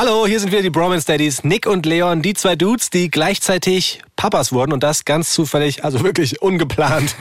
[0.00, 4.00] Hallo, hier sind wieder die Bromance Daddies, Nick und Leon, die zwei Dudes, die gleichzeitig
[4.16, 7.14] Papas wurden und das ganz zufällig, also wirklich ungeplant.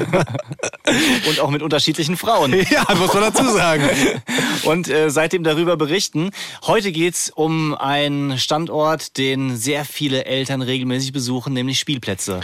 [1.27, 2.53] und auch mit unterschiedlichen Frauen.
[2.69, 3.83] Ja, muss man dazu sagen.
[4.63, 6.29] und äh, seitdem darüber berichten.
[6.67, 12.39] Heute geht's um einen Standort, den sehr viele Eltern regelmäßig besuchen, nämlich Spielplätze.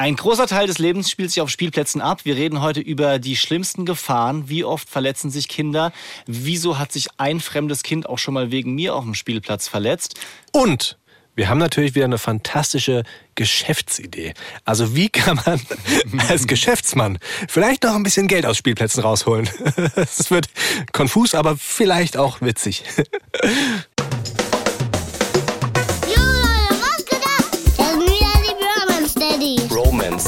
[0.00, 2.24] Ein großer Teil des Lebens spielt sich auf Spielplätzen ab.
[2.24, 4.48] Wir reden heute über die schlimmsten Gefahren.
[4.48, 5.92] Wie oft verletzen sich Kinder?
[6.24, 10.18] Wieso hat sich ein fremdes Kind auch schon mal wegen mir auf dem Spielplatz verletzt?
[10.52, 10.96] Und
[11.36, 13.02] wir haben natürlich wieder eine fantastische
[13.34, 14.32] Geschäftsidee.
[14.64, 15.60] Also wie kann man
[16.30, 19.50] als Geschäftsmann vielleicht noch ein bisschen Geld aus Spielplätzen rausholen?
[19.96, 20.48] Es wird
[20.92, 22.84] konfus, aber vielleicht auch witzig.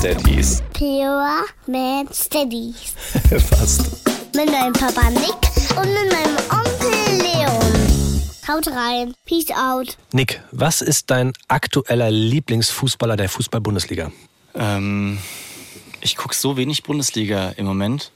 [0.03, 0.61] Daddies.
[0.73, 2.93] Pure Man Steadies.
[3.51, 4.05] Fast.
[4.35, 5.37] Mit meinem Papa Nick
[5.77, 8.23] und mit meinem Onkel Leon.
[8.49, 9.15] Haut rein.
[9.27, 9.97] Peace out.
[10.13, 14.11] Nick, was ist dein aktueller Lieblingsfußballer der Fußball-Bundesliga?
[14.57, 15.19] Ähm,
[16.01, 18.11] ich gucke so wenig Bundesliga im Moment.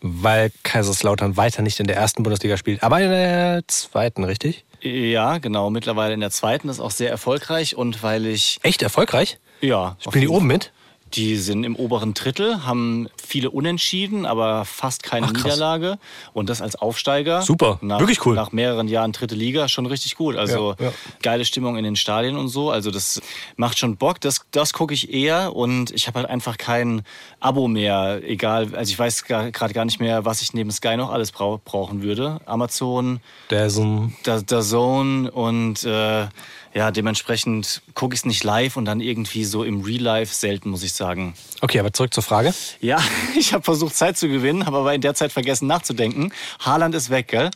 [0.00, 4.64] Weil Kaiserslautern weiter nicht in der ersten Bundesliga spielt, aber in der zweiten, richtig?
[4.80, 5.70] Ja, genau.
[5.70, 8.60] Mittlerweile in der zweiten ist auch sehr erfolgreich und weil ich.
[8.62, 9.40] Echt erfolgreich?
[9.60, 9.96] Ja.
[9.98, 10.70] Spielen die oben mit?
[11.14, 15.98] Die sind im oberen Drittel, haben viele Unentschieden, aber fast keine Ach, Niederlage.
[16.32, 17.42] Und das als Aufsteiger.
[17.42, 18.34] Super, nach, wirklich cool.
[18.34, 20.36] Nach mehreren Jahren dritte Liga schon richtig gut.
[20.36, 20.92] Also ja, ja.
[21.22, 22.70] geile Stimmung in den Stadien und so.
[22.70, 23.20] Also das
[23.56, 24.20] macht schon Bock.
[24.20, 27.02] Das, das gucke ich eher und ich habe halt einfach kein
[27.40, 28.20] Abo mehr.
[28.24, 31.60] Egal, also ich weiß gerade gar nicht mehr, was ich neben Sky noch alles brau
[31.64, 32.40] brauchen würde.
[32.46, 36.26] Amazon, der Zone, der, der Zone und äh,
[36.74, 40.70] ja, dementsprechend gucke ich es nicht live und dann irgendwie so im Real Life selten,
[40.70, 41.34] muss ich sagen.
[41.60, 42.54] Okay, aber zurück zur Frage.
[42.80, 42.98] Ja,
[43.38, 46.32] ich habe versucht, Zeit zu gewinnen, habe aber in der Zeit vergessen nachzudenken.
[46.60, 47.50] Haaland ist weg, gell?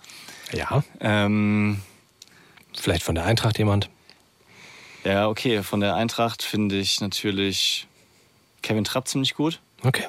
[0.53, 0.83] Ja.
[1.01, 1.81] Ähm,
[2.79, 3.89] Vielleicht von der Eintracht jemand?
[5.05, 5.63] Ja, okay.
[5.63, 7.87] Von der Eintracht finde ich natürlich
[8.63, 9.61] Kevin Trapp ziemlich gut.
[9.83, 10.05] Okay.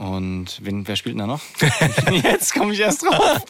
[0.00, 1.42] Und wen, wer spielt denn da noch?
[2.24, 3.44] Jetzt komme ich erst drauf.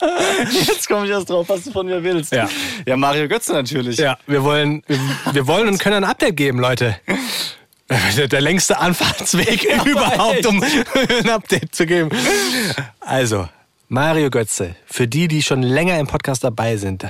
[0.51, 2.33] Jetzt komme ich erst drauf, was du von mir willst.
[2.33, 2.49] Ja,
[2.85, 3.99] ja Mario Götze natürlich.
[3.99, 4.83] Ja, wir wollen,
[5.31, 6.97] wir wollen und können ein Update geben, Leute.
[7.89, 12.11] Der längste Anfahrtsweg ja, überhaupt, um ein Update zu geben.
[12.99, 13.49] Also,
[13.89, 17.07] Mario Götze, für die, die schon länger im Podcast dabei sind,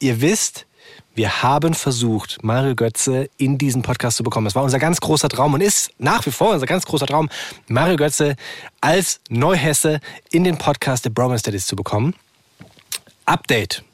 [0.00, 0.66] ihr wisst,
[1.14, 4.46] wir haben versucht, Mario Götze in diesen Podcast zu bekommen.
[4.46, 7.28] Es war unser ganz großer Traum und ist nach wie vor unser ganz großer Traum,
[7.68, 8.36] Mario Götze
[8.80, 12.14] als Neuhesse in den Podcast der Bromance Studies zu bekommen.
[13.26, 13.84] Update.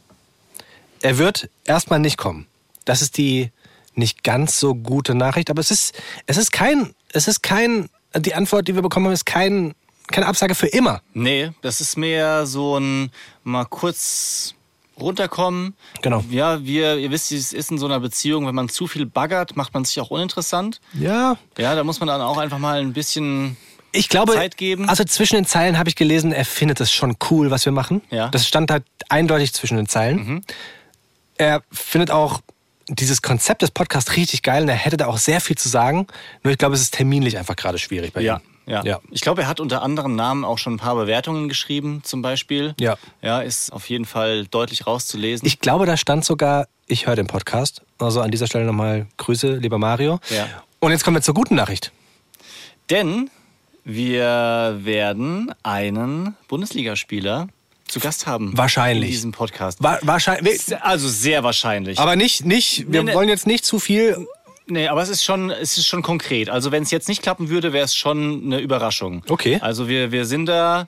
[1.03, 2.47] Er wird erstmal nicht kommen.
[2.85, 3.51] Das ist die
[3.95, 5.95] nicht ganz so gute Nachricht, aber es ist,
[6.27, 9.75] es ist kein, es ist kein, die Antwort, die wir bekommen haben, ist kein,
[10.09, 11.03] keine Absage für immer.
[11.13, 13.11] Nee, das ist mehr so ein
[13.45, 14.55] mal kurz
[15.01, 15.75] runterkommen.
[16.03, 16.25] Genau.
[16.31, 19.57] Ja, wir, ihr wisst, es ist in so einer Beziehung, wenn man zu viel baggert,
[19.57, 20.81] macht man sich auch uninteressant.
[20.93, 21.37] Ja.
[21.59, 23.57] Ja, da muss man dann auch einfach mal ein bisschen
[23.93, 24.89] ich glaube, Zeit geben.
[24.89, 28.03] Also zwischen den Zeilen habe ich gelesen, er findet es schon cool, was wir machen.
[28.11, 28.29] Ja.
[28.29, 30.17] Das stand halt eindeutig zwischen den Zeilen.
[30.17, 30.43] Mhm.
[31.37, 32.41] Er findet auch
[32.89, 36.07] dieses Konzept des Podcasts richtig geil und er hätte da auch sehr viel zu sagen.
[36.43, 38.37] Nur ich glaube, es ist terminlich einfach gerade schwierig bei ja.
[38.37, 38.43] ihm.
[38.71, 38.85] Ja.
[38.85, 39.01] ja.
[39.11, 42.75] Ich glaube, er hat unter anderem Namen auch schon ein paar Bewertungen geschrieben, zum Beispiel.
[42.79, 42.97] Ja.
[43.21, 45.47] Ja, ist auf jeden Fall deutlich rauszulesen.
[45.47, 47.83] Ich glaube, da stand sogar, ich höre den Podcast.
[47.99, 50.21] Also an dieser Stelle nochmal Grüße, lieber Mario.
[50.31, 50.47] Ja.
[50.79, 51.91] Und jetzt kommen wir zur guten Nachricht.
[52.91, 53.29] Denn
[53.85, 57.49] wir werden einen Bundesligaspieler
[57.89, 58.57] zu Gast haben.
[58.57, 59.09] Wahrscheinlich.
[59.09, 59.83] In diesem Podcast.
[59.83, 60.61] Wa wahrscheinlich.
[60.81, 61.99] Also sehr wahrscheinlich.
[61.99, 63.17] Aber nicht, nicht, wir nee, nee.
[63.17, 64.29] wollen jetzt nicht zu viel
[64.71, 66.49] Nee, aber es ist schon, es ist schon konkret.
[66.49, 69.23] Also wenn es jetzt nicht klappen würde, wäre es schon eine Überraschung.
[69.29, 69.59] Okay.
[69.61, 70.87] Also wir, wir sind da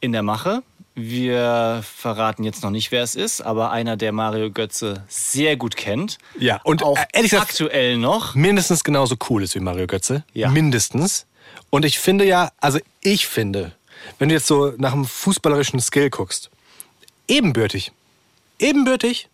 [0.00, 0.62] in der Mache.
[0.94, 5.74] Wir verraten jetzt noch nicht, wer es ist, aber einer, der Mario Götze sehr gut
[5.76, 6.18] kennt.
[6.38, 8.36] Ja, und auch äh, ehrlich gesagt, aktuell noch.
[8.36, 10.22] Mindestens genauso cool ist wie Mario Götze.
[10.34, 10.50] Ja.
[10.50, 11.26] Mindestens.
[11.70, 13.72] Und ich finde ja, also ich finde,
[14.20, 16.50] wenn du jetzt so nach einem fußballerischen Skill guckst,
[17.26, 17.90] ebenbürtig.
[18.60, 19.28] Ebenbürtig.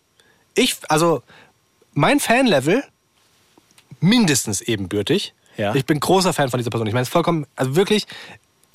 [0.55, 1.21] Ich, also
[1.93, 2.83] mein Fanlevel
[4.01, 5.33] mindestens ebenbürtig.
[5.57, 5.75] Ja.
[5.75, 6.87] Ich bin großer Fan von dieser Person.
[6.87, 8.07] Ich meine, es ist vollkommen, also wirklich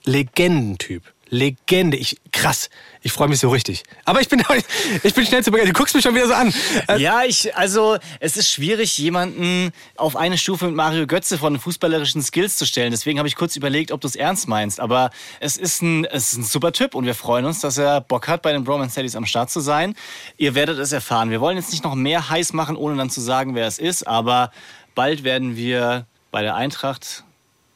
[0.04, 1.02] Legendentyp.
[1.28, 1.96] Legende.
[1.96, 2.70] Ich, krass.
[3.02, 3.82] Ich freue mich so richtig.
[4.04, 4.44] Aber ich bin,
[5.02, 5.74] ich bin schnell zu begeistern.
[5.74, 6.54] Du guckst mich schon wieder so an.
[6.86, 11.58] Also ja, ich, also, es ist schwierig, jemanden auf eine Stufe mit Mario Götze von
[11.58, 12.92] fußballerischen Skills zu stellen.
[12.92, 14.78] Deswegen habe ich kurz überlegt, ob du es ernst meinst.
[14.78, 18.00] Aber es ist, ein, es ist ein super Typ und wir freuen uns, dass er
[18.00, 19.96] Bock hat, bei den Bromance Studies am Start zu sein.
[20.36, 21.30] Ihr werdet es erfahren.
[21.30, 24.06] Wir wollen jetzt nicht noch mehr heiß machen, ohne dann zu sagen, wer es ist.
[24.06, 24.52] Aber
[24.96, 27.22] bald werden wir bei der Eintracht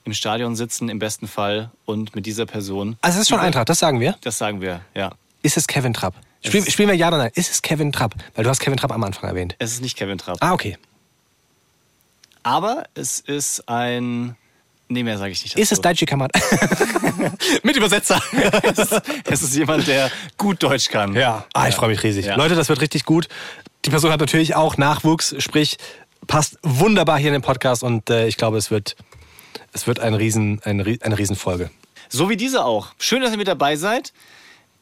[0.04, 2.96] im Stadion sitzen, im besten Fall, und mit dieser Person.
[3.02, 4.16] Also es ist schon Eintracht, das sagen wir?
[4.22, 5.12] Das sagen wir, ja.
[5.42, 6.14] Ist es Kevin Trapp?
[6.42, 7.30] Spiel, spielen wir ja oder nein?
[7.34, 8.14] Ist es Kevin Trapp?
[8.34, 9.54] Weil du hast Kevin Trapp am Anfang erwähnt.
[9.58, 10.38] Es ist nicht Kevin Trapp.
[10.40, 10.76] Ah, okay.
[12.42, 14.36] Aber es ist ein.
[14.88, 15.56] Nee, mehr sage ich nicht.
[15.56, 15.80] Ist es.
[15.80, 16.38] Daichi Kamada?
[17.62, 18.20] Mit Übersetzer.
[19.24, 21.14] Es ist jemand, der gut Deutsch kann.
[21.14, 22.24] Ja, ah, ich freue mich riesig.
[22.26, 22.36] Ja.
[22.36, 23.28] Leute, das wird richtig gut.
[23.84, 25.76] Die Person hat natürlich auch Nachwuchs, sprich,
[26.26, 28.96] passt wunderbar hier in den Podcast und äh, ich glaube, es wird,
[29.72, 31.70] es wird ein Riesen, eine, Rie- eine Riesenfolge.
[32.08, 32.88] So wie diese auch.
[32.98, 34.12] Schön, dass ihr mit dabei seid,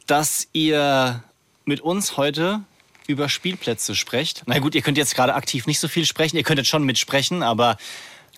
[0.07, 1.23] dass ihr
[1.65, 2.61] mit uns heute
[3.07, 4.43] über Spielplätze sprecht.
[4.47, 6.37] Na gut, ihr könnt jetzt gerade aktiv nicht so viel sprechen.
[6.37, 7.77] Ihr könntet schon mitsprechen, aber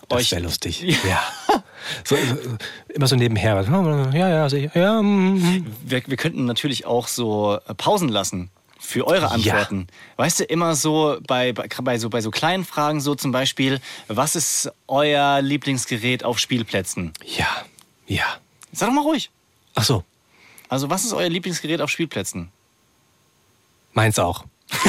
[0.09, 0.31] Das euch.
[0.33, 0.81] wäre lustig.
[1.09, 1.21] Ja.
[2.05, 2.37] So, so,
[2.95, 3.65] immer so nebenher.
[4.15, 4.71] Ja, ja, sicher.
[4.75, 5.67] Ja, mm.
[5.85, 8.51] Wir, wir könnten natürlich auch so äh, Pausen lassen
[8.91, 9.87] für eure Antworten.
[10.17, 13.81] Weißt du, immer so bei, bei, bei, so bei so kleinen Fragen, so zum Beispiel,
[14.09, 17.13] was ist euer Lieblingsgerät auf Spielplätzen?
[17.25, 17.47] ja,
[18.07, 18.25] ja.
[18.73, 19.31] Sag doch mal ruhig.
[19.75, 20.05] Ach so,
[20.69, 22.51] Also, was ist euer Lieblingsgerät auf Spielplätzen?
[23.93, 24.45] meins auch.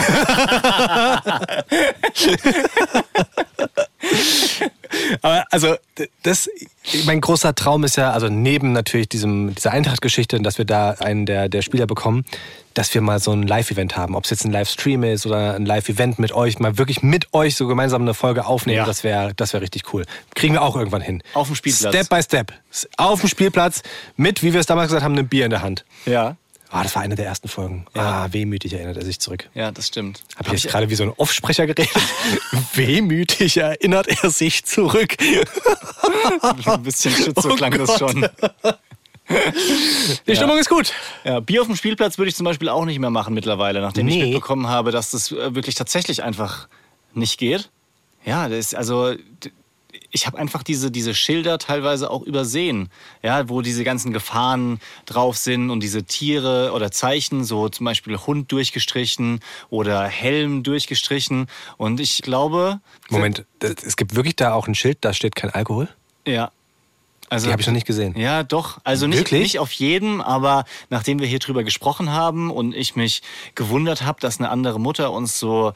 [5.21, 5.75] Aber also
[6.23, 6.49] das,
[7.05, 11.25] mein großer Traum ist ja, also neben natürlich diesem, dieser Eintracht-Geschichte, dass wir da einen
[11.25, 12.25] der, der Spieler bekommen,
[12.73, 14.15] dass wir mal so ein Live-Event haben.
[14.15, 17.55] Ob es jetzt ein Livestream ist oder ein Live-Event mit euch, mal wirklich mit euch
[17.55, 18.85] so gemeinsam eine Folge aufnehmen, Ja.
[18.85, 20.05] das wäre das wär richtig cool.
[20.35, 21.23] Kriegen wir auch irgendwann hin.
[21.33, 21.93] Auf dem Spielplatz.
[21.93, 22.53] Step by Step.
[22.97, 23.81] Auf dem Spielplatz
[24.17, 25.85] mit, wie wir es damals gesagt haben, einem Bier in der Hand.
[26.05, 26.35] Ja.
[26.73, 27.85] Ah, das war eine der ersten Folgen.
[27.95, 28.23] Ja.
[28.23, 29.49] Ah, wehmütig erinnert er sich zurück.
[29.53, 30.21] Ja, das stimmt.
[30.37, 31.91] Habe ich jetzt gerade wie so ein Offsprecher geredet?
[32.73, 35.17] Wehmütig erinnert er sich zurück.
[36.65, 38.25] ein bisschen Schütze Oh klang das schon.
[40.27, 40.93] Die Stimmung ist gut.
[41.23, 44.07] Ja, Bier auf dem Spielplatz würde ich zum Beispiel auch nicht mehr machen mittlerweile, nachdem
[44.07, 44.23] ich Nee.
[44.25, 46.67] mitbekommen habe, dass das äh, wirklich tatsächlich einfach
[47.13, 47.69] nicht geht.
[48.25, 49.15] Ja, das ist also.
[50.11, 52.89] Ich habe einfach diese, diese Schilder teilweise auch übersehen,
[53.23, 58.17] ja, wo diese ganzen Gefahren drauf sind und diese Tiere oder Zeichen, so zum Beispiel
[58.17, 59.39] Hund durchgestrichen
[59.69, 61.47] oder Helm durchgestrichen.
[61.77, 62.79] Und ich glaube.
[63.09, 65.89] Moment, das, es gibt wirklich da auch ein Schild, da steht kein Alkohol?
[66.25, 66.51] Ja.
[67.31, 68.13] Also, Die habe ich noch nicht gesehen.
[68.17, 68.81] Ja, doch.
[68.83, 73.21] Also nicht, nicht auf jedem, aber nachdem wir hier drüber gesprochen haben und ich mich
[73.55, 75.71] gewundert habe, dass eine andere Mutter uns so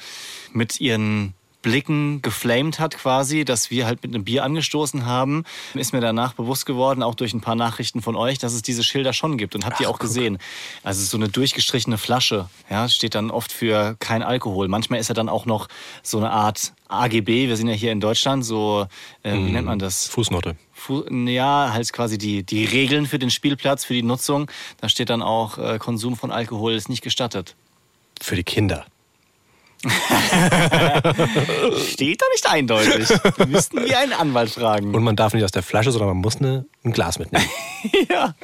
[0.52, 1.34] mit ihren
[1.66, 6.34] Blicken geflamed hat quasi, dass wir halt mit einem Bier angestoßen haben, ist mir danach
[6.34, 9.56] bewusst geworden, auch durch ein paar Nachrichten von euch, dass es diese Schilder schon gibt
[9.56, 10.38] und habt ihr auch gesehen.
[10.84, 14.68] Also so eine durchgestrichene Flasche, ja, steht dann oft für kein Alkohol.
[14.68, 15.68] Manchmal ist ja dann auch noch
[16.04, 18.86] so eine Art AGB, wir sind ja hier in Deutschland, so,
[19.24, 20.08] äh, wie nennt man das?
[20.08, 20.56] Fußnote.
[20.72, 24.52] Fu- Ja, halt quasi die, die Regeln für den Spielplatz, für die Nutzung.
[24.82, 27.56] Da steht dann auch, äh, Konsum von Alkohol ist nicht gestattet.
[28.22, 28.86] Für die Kinder.
[31.88, 33.10] Steht da nicht eindeutig.
[33.48, 34.94] Müssten wir einen Anwalt fragen.
[34.96, 37.46] Und man darf nicht aus der Flasche, sondern man muss eine, ein Glas mitnehmen.
[38.10, 38.36] ja.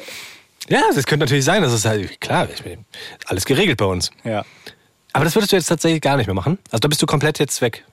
[0.70, 1.62] ja, das könnte natürlich sein.
[1.62, 2.48] Das ist halt, klar,
[3.26, 4.12] alles geregelt bei uns.
[4.24, 4.44] ja.
[5.14, 6.58] Aber das würdest du jetzt tatsächlich gar nicht mehr machen?
[6.70, 7.84] Also da bist du komplett jetzt weg.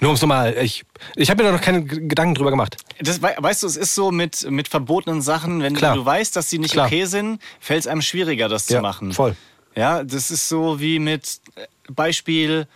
[0.00, 0.84] Nur um es nochmal, ich,
[1.16, 2.76] ich habe mir da noch keine Gedanken drüber gemacht.
[3.00, 5.96] Das, wei- weißt du, es ist so mit, mit verbotenen Sachen, wenn Klar.
[5.96, 6.86] du weißt, dass sie nicht Klar.
[6.86, 9.12] okay sind, fällt es einem schwieriger, das Ja, zu machen.
[9.12, 9.34] voll.
[9.74, 12.68] Ja, das ist so wie mit äh, Beispiel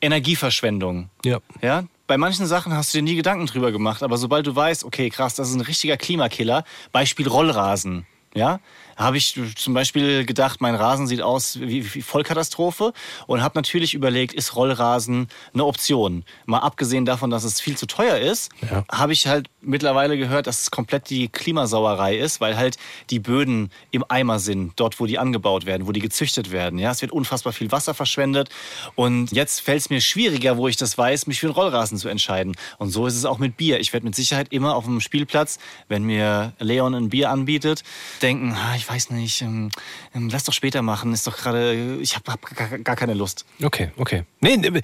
[0.00, 1.10] Energieverschwendung.
[1.24, 1.38] Ja.
[1.60, 4.84] Ja, bei manchen Sachen hast du dir nie Gedanken drüber gemacht, aber sobald du weißt,
[4.84, 8.60] okay, krass, das ist ein richtiger Klimakiller, Beispiel Rollrasen, ja,
[9.00, 12.92] habe ich zum Beispiel gedacht, mein Rasen sieht aus wie, wie Vollkatastrophe
[13.26, 16.24] und habe natürlich überlegt, ist Rollrasen eine Option?
[16.46, 18.84] Mal abgesehen davon, dass es viel zu teuer ist, Ja.
[18.92, 22.76] habe ich halt mittlerweile gehört, dass es komplett die Klimasauerei ist, weil halt
[23.10, 26.78] die Böden im Eimer sind, dort wo die angebaut werden, wo die gezüchtet werden.
[26.78, 28.48] Ja, es wird unfassbar viel Wasser verschwendet
[28.94, 32.08] und jetzt fällt es mir schwieriger, wo ich das weiß, mich für einen Rollrasen zu
[32.08, 32.54] entscheiden.
[32.78, 33.80] Und so ist es auch mit Bier.
[33.80, 37.82] Ich werde mit Sicherheit immer auf dem Spielplatz, wenn mir Leon ein Bier anbietet,
[38.20, 39.70] denken, ah, ich weiß nicht, ähm,
[40.14, 43.46] ähm, lass doch später machen, ist doch gerade, ich habe hab gar, gar keine Lust.
[43.62, 44.24] Okay, okay.
[44.40, 44.80] Nee, nee,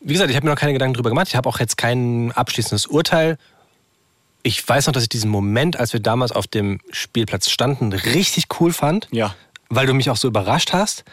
[0.00, 1.28] wie gesagt, ich habe mir noch keine Gedanken drüber gemacht.
[1.28, 3.38] Ich habe auch jetzt kein abschließendes Urteil.
[4.42, 8.46] Ich weiß noch, dass ich diesen Moment, als wir damals auf dem Spielplatz standen, richtig
[8.60, 9.08] cool fand.
[9.10, 9.34] Ja.
[9.70, 11.04] Weil du mich auch so überrascht hast.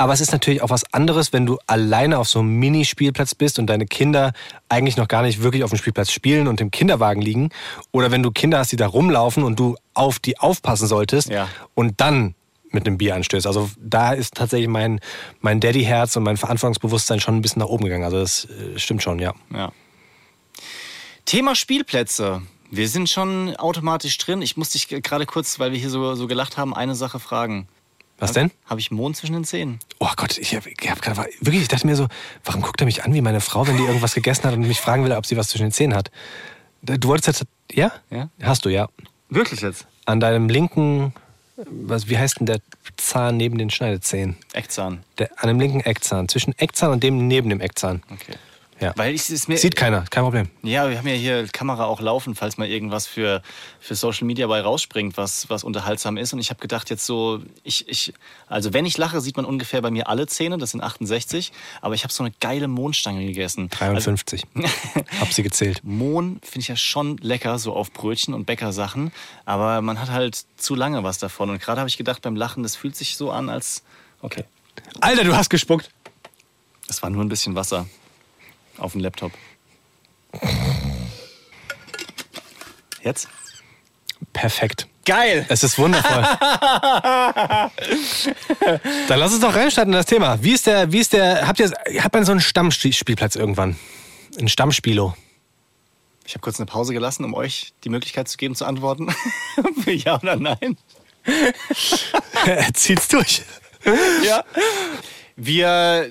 [0.00, 3.58] Aber es ist natürlich auch was anderes, wenn du alleine auf so einem Mini-Spielplatz bist
[3.58, 4.32] und deine Kinder
[4.70, 7.50] eigentlich noch gar nicht wirklich auf dem Spielplatz spielen und im Kinderwagen liegen.
[7.92, 11.48] Oder wenn du Kinder hast, die da rumlaufen und du auf die aufpassen solltest Ja.
[11.74, 12.34] und dann
[12.70, 13.46] mit einem Bier anstößt.
[13.46, 15.00] Also da ist tatsächlich mein,
[15.42, 18.04] mein Daddy-Herz und mein Verantwortungsbewusstsein schon ein bisschen nach oben gegangen.
[18.04, 19.34] Also das äh, stimmt schon, ja.
[19.52, 19.70] Ja.
[21.26, 22.40] Thema Spielplätze.
[22.70, 24.40] Wir sind schon automatisch drin.
[24.40, 27.68] Ich muss dich gerade kurz, weil wir hier so, so gelacht haben, eine Sache fragen.
[28.20, 28.50] Was denn?
[28.66, 29.80] Habe ich Mond zwischen den Zähnen?
[29.98, 32.06] Oh Gott, ich habe hab gerade wirklich, ich dachte mir so,
[32.44, 34.80] warum guckt er mich an wie meine Frau, wenn die irgendwas gegessen hat und mich
[34.80, 36.10] fragen will, ob sie was zwischen den Zähnen hat?
[36.82, 37.92] Du wolltest jetzt, ja?
[38.10, 38.28] Ja.
[38.42, 38.88] Hast du, ja.
[39.28, 39.86] Wirklich jetzt?
[40.04, 41.12] An deinem linken
[41.66, 42.60] was, wie heißt denn der
[42.96, 44.36] Zahn neben den Schneidezähnen?
[44.52, 45.04] Eckzahn.
[45.18, 46.28] Der, an dem linken Eckzahn.
[46.28, 48.02] Zwischen Eckzahn und dem neben dem Eckzahn.
[48.10, 48.34] Okay.
[48.80, 48.94] Ja.
[48.96, 49.58] Weil ich es mir.
[49.58, 50.48] Sieht keiner, kein Problem.
[50.62, 53.42] Ja, wir haben ja hier Kamera auch laufen, falls mal irgendwas für,
[53.78, 56.32] für Social Media bei rausspringt, was, was unterhaltsam ist.
[56.32, 58.14] Und ich habe gedacht, jetzt so, ich, ich,
[58.48, 61.94] also wenn ich lache, sieht man ungefähr bei mir alle Zähne, das sind 68, aber
[61.94, 63.68] ich habe so eine geile Mohnstange gegessen.
[63.68, 64.46] 53.
[65.20, 65.80] Hab sie gezählt.
[65.84, 69.12] Mohn finde ich ja schon lecker, so auf Brötchen und Bäckersachen,
[69.44, 71.50] aber man hat halt zu lange was davon.
[71.50, 73.82] Und gerade habe ich gedacht, beim Lachen, das fühlt sich so an, als.
[74.22, 74.44] Okay.
[75.00, 75.90] Alter, du hast gespuckt.
[76.88, 77.86] Es war nur ein bisschen Wasser
[78.78, 79.32] auf dem Laptop.
[83.02, 83.28] Jetzt?
[84.32, 84.86] Perfekt.
[85.06, 85.46] Geil!
[85.48, 86.22] Es ist wundervoll.
[89.08, 90.42] Dann lass uns doch reinstarten in das Thema.
[90.42, 91.72] Wie ist der, wie ist der, habt ihr,
[92.02, 93.76] habt ihr so einen Stammspielplatz irgendwann?
[94.38, 95.14] Ein Stammspielo?
[96.26, 99.08] Ich habe kurz eine Pause gelassen, um euch die Möglichkeit zu geben, zu antworten.
[99.86, 100.76] Ja oder nein.
[102.46, 103.42] Er zieht's durch.
[104.24, 104.44] Ja.
[105.34, 106.10] Wir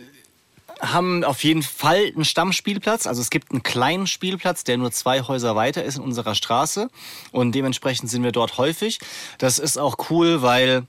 [0.82, 3.08] haben auf jeden Fall einen Stammspielplatz.
[3.08, 6.90] Also es gibt einen kleinen Spielplatz, der nur zwei Häuser weiter ist in unserer Straße.
[7.32, 9.00] Und dementsprechend sind wir dort häufig.
[9.38, 10.84] Das ist auch cool, weil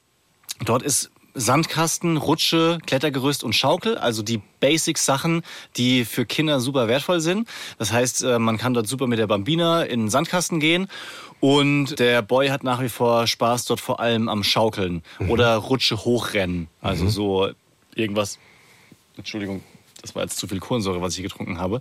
[0.64, 5.42] dort ist Sandkasten, Rutsche, Klettergerüst und Schaukel, also die Basic-Sachen,
[5.76, 7.49] die für Kinder super wertvoll sind.
[7.78, 10.88] Das heißt, äh, man kann dort super mit der Bambina in den Sandkasten gehen
[11.38, 16.04] und der Boy hat nach wie vor Spaß dort vor allem am Schaukeln oder Rutsche
[16.04, 16.68] hochrennen.
[16.82, 17.50] Also so
[17.94, 18.38] irgendwas,
[19.16, 19.62] Entschuldigung,
[20.02, 21.80] das war jetzt zu viel Kohlensäure, was ich getrunken habe,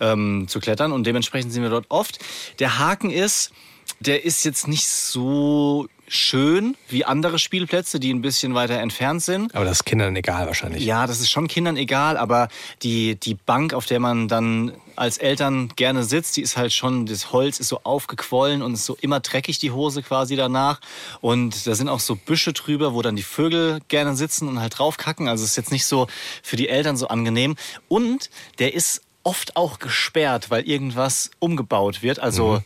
[0.00, 2.18] ähm, zu klettern und dementsprechend sind wir dort oft.
[2.58, 3.52] Der Haken ist,
[4.00, 9.54] der ist jetzt nicht so schön wie andere Spielplätze, die ein bisschen weiter entfernt sind.
[9.54, 10.84] Aber das ist Kindern egal wahrscheinlich.
[10.84, 12.48] Ja, das ist schon Kindern egal, aber
[12.82, 17.06] die, die Bank, auf der man dann als Eltern gerne sitzt, die ist halt schon,
[17.06, 20.80] das Holz ist so aufgequollen und ist so immer dreckig, die Hose quasi danach.
[21.20, 24.78] Und da sind auch so Büsche drüber, wo dann die Vögel gerne sitzen und halt
[24.78, 25.28] draufkacken.
[25.28, 26.06] Also ist jetzt nicht so
[26.42, 27.56] für die Eltern so angenehm.
[27.88, 32.20] Und der ist oft auch gesperrt, weil irgendwas umgebaut wird.
[32.20, 32.62] Also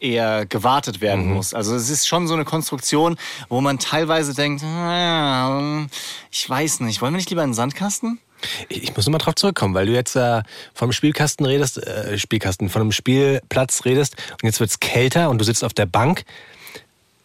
[0.00, 1.54] eher gewartet werden muss.
[1.54, 3.16] Also es ist schon so eine Konstruktion,
[3.48, 5.86] wo man teilweise denkt, ah,
[6.30, 8.20] ich weiß nicht, wollen wir nicht lieber einen Sandkasten?
[8.68, 12.82] Ich, muss nochmal drauf zurückkommen, weil du jetzt äh, vom Spielkasten redest, äh, Spielkasten, von
[12.82, 16.24] einem Spielplatz redest und jetzt wird's kälter und du sitzt auf der Bank.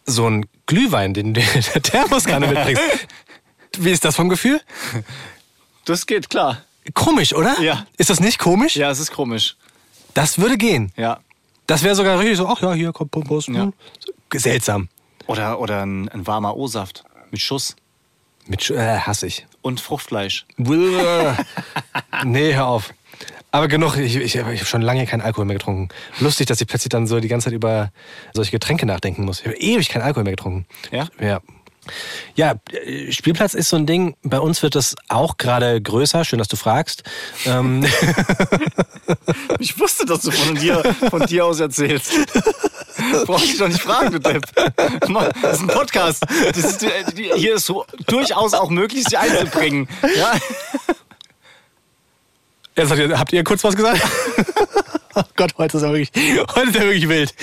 [0.06, 1.40] So ein Glühwein, den du
[1.74, 2.82] der Thermoskanne mitbringst.
[3.78, 4.60] Wie ist das vom Gefühl?
[5.84, 6.62] Das geht, klar.
[6.92, 7.60] Komisch, oder?
[7.60, 7.86] Ja.
[7.96, 8.76] Ist das nicht komisch?
[8.76, 9.56] Ja, es ist komisch.
[10.12, 10.92] Das würde gehen.
[10.96, 11.20] Ja.
[11.66, 13.46] Das wäre sogar richtig so, ach ja, hier kommt Pompos.
[13.46, 13.70] Ja.
[14.34, 14.88] Seltsam.
[15.26, 17.76] Oder, oder ein, ein warmer O-Saft mit Schuss
[18.46, 19.46] Mit Sch- äh, hasse ich.
[19.62, 20.44] und Fruchtfleisch.
[22.24, 22.92] Nee, hör auf.
[23.50, 25.88] Aber genug, ich, ich, ich habe schon lange keinen Alkohol mehr getrunken.
[26.18, 27.92] Lustig, dass ich plötzlich dann so die ganze Zeit über
[28.32, 29.40] solche Getränke nachdenken muss.
[29.40, 30.66] Ich habe ewig keinen Alkohol mehr getrunken.
[30.90, 31.06] Ja?
[31.20, 31.40] Ja.
[32.34, 34.16] Ja, äh, Spielplatz ist so ein Ding.
[34.22, 36.24] Bei uns wird das auch gerade größer.
[36.24, 37.02] Schön, dass du fragst.
[37.46, 37.86] Ähm,
[39.58, 42.12] Ich wusste, dass du von dir, von dir aus erzählst.
[43.26, 44.44] Brauchst dich doch nicht fragen, du Depp.
[44.54, 46.22] Das ist ein Podcast.
[46.54, 47.04] Das ist, äh,
[47.36, 49.88] hier ist so durchaus auch möglich, sich einzubringen.
[50.16, 50.34] Ja?
[52.76, 54.02] jetzt habt ihr, habt ihr kurz was gesagt?
[55.14, 56.12] oh Gott, heute ist er wirklich,
[56.54, 57.34] heute ist er wirklich wild.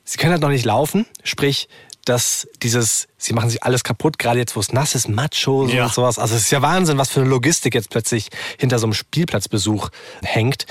[0.03, 1.67] Sie können halt noch nicht laufen, sprich,
[2.05, 5.85] dass dieses, sie machen sich alles kaputt, gerade jetzt, wo es nass ist, Machos Ja.
[5.85, 6.17] und sowas.
[6.19, 9.89] Also es ist ja Wahnsinn, was für eine Logistik jetzt plötzlich hinter so einem Spielplatzbesuch
[10.23, 10.65] hängt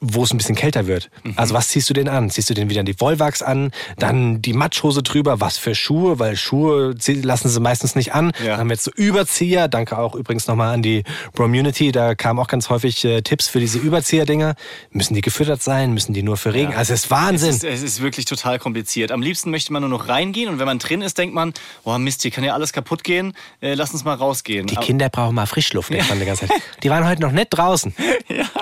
[0.00, 1.08] wo es ein bisschen kälter wird.
[1.22, 1.32] Mhm.
[1.36, 2.28] Also was ziehst du denn an?
[2.28, 6.36] Ziehst du den wieder die Volvax an, dann die Matschhose drüber, was für Schuhe, weil
[6.36, 8.32] Schuhe lassen sie meistens nicht an.
[8.40, 8.50] Ja.
[8.52, 12.38] Dann haben wir jetzt so Überzieher, danke auch übrigens nochmal an die Bromunity, da kamen
[12.38, 14.56] auch ganz häufig äh, Tipps für diese Überzieher-Dinger.
[14.90, 15.94] Müssen die gefüttert sein?
[15.94, 16.74] Müssen die nur für Regen?
[16.74, 17.48] Also es ist Wahnsinn.
[17.50, 19.10] Es ist, es ist wirklich total kompliziert.
[19.10, 21.96] Am liebsten möchte man nur noch reingehen und wenn man drin ist, denkt man, oh
[21.96, 23.32] Mist, hier kann ja alles kaputt gehen,
[23.62, 24.66] äh, lass uns mal rausgehen.
[24.66, 26.60] Die Aber- Kinder brauchen mal Frischluft, man die ganze Zeit.
[26.82, 27.94] Die waren heute noch nicht draußen.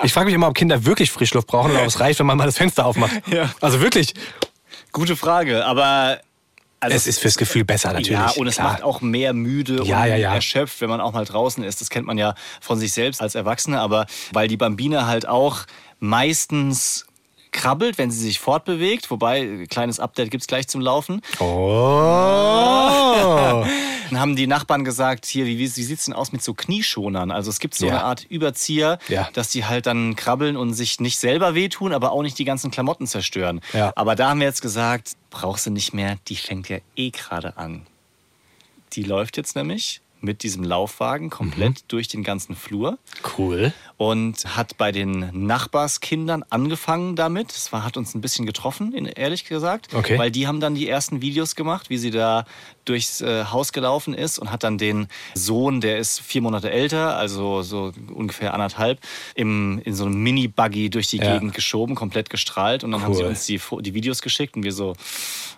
[0.03, 2.37] Ich frage mich immer, ob Kinder wirklich Frischluft brauchen oder ob es reicht, wenn man
[2.37, 3.13] mal das Fenster aufmacht.
[3.27, 3.49] Ja.
[3.61, 4.13] Also wirklich.
[4.91, 6.19] Gute Frage, aber
[6.83, 8.09] also Es ist fürs Gefühl besser natürlich.
[8.09, 8.73] Ja, und es klar.
[8.73, 10.33] macht auch mehr müde Ja, und ja, ja.
[10.35, 11.79] erschöpft, wenn man auch mal draußen ist.
[11.79, 15.61] Das kennt man ja von sich selbst als Erwachsene, aber weil die Bambine halt auch
[15.99, 17.05] meistens
[17.53, 21.21] krabbelt, wenn sie sich fortbewegt, wobei, kleines Update gibt's gleich zum Laufen.
[21.39, 21.45] Oh.
[24.09, 27.31] Dann haben die Nachbarn gesagt, hier, wie, wie sieht's denn aus mit so Knieschonern?
[27.31, 27.93] Also es gibt so Ja.
[27.93, 29.27] eine Art Überzieher, Ja.
[29.33, 32.69] dass die halt dann krabbeln und sich nicht selber wehtun, aber auch nicht die ganzen
[32.69, 33.61] Klamotten zerstören.
[33.73, 33.91] Ja.
[33.95, 37.57] Aber da haben wir jetzt gesagt, brauchst du nicht mehr, die fängt ja eh gerade
[37.57, 37.87] an.
[38.93, 41.87] Die läuft jetzt nämlich mit diesem Laufwagen komplett Mhm.
[41.89, 42.97] durch den ganzen Flur
[43.37, 43.73] Cool.
[43.97, 47.49] und hat bei den Nachbarskindern angefangen damit.
[47.49, 49.93] Das war, hat uns ein bisschen getroffen, ehrlich gesagt.
[49.93, 50.17] Okay.
[50.17, 52.45] Weil die haben dann die ersten Videos gemacht, wie sie da
[52.85, 57.15] durchs äh, Haus gelaufen ist und hat dann den Sohn, der ist vier Monate älter,
[57.17, 58.99] also so ungefähr anderthalb,
[59.35, 61.33] im, in so einem Mini-Buggy durch die Ja.
[61.33, 62.83] Gegend geschoben, komplett gestrahlt.
[62.83, 63.17] Und dann haben Cool.
[63.17, 64.95] sie uns die, die Videos geschickt und wir so,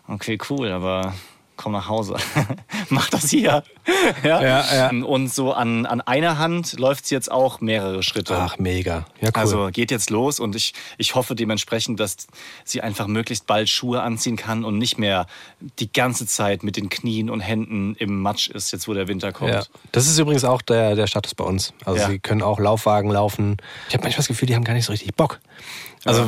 [0.08, 1.14] okay, cool, aber
[1.58, 2.16] komm nach Hause.
[2.90, 3.64] Mach das hier.
[4.24, 4.42] ja?
[4.42, 5.06] Ja, ja.
[5.06, 8.36] Und so an, an einer Hand läuft sie jetzt auch mehrere Schritte.
[8.38, 9.06] Ach, mega.
[9.22, 9.34] Ja, cool.
[9.36, 12.28] Also geht jetzt los und ich, ich hoffe dementsprechend, dass
[12.64, 15.28] sie einfach möglichst bald Schuhe anziehen kann und nicht mehr
[15.80, 19.32] die ganze Zeit mit den Knien und Händen im Matsch ist, jetzt wo der Winter
[19.32, 19.52] kommt.
[19.52, 19.64] ja.
[19.92, 21.74] Das ist übrigens auch der, der Status bei uns.
[21.86, 23.58] Also sie können auch Laufwagen laufen.
[23.88, 25.40] Ich habe manchmal das Gefühl, die haben gar nicht so richtig Bock.
[26.06, 26.24] Also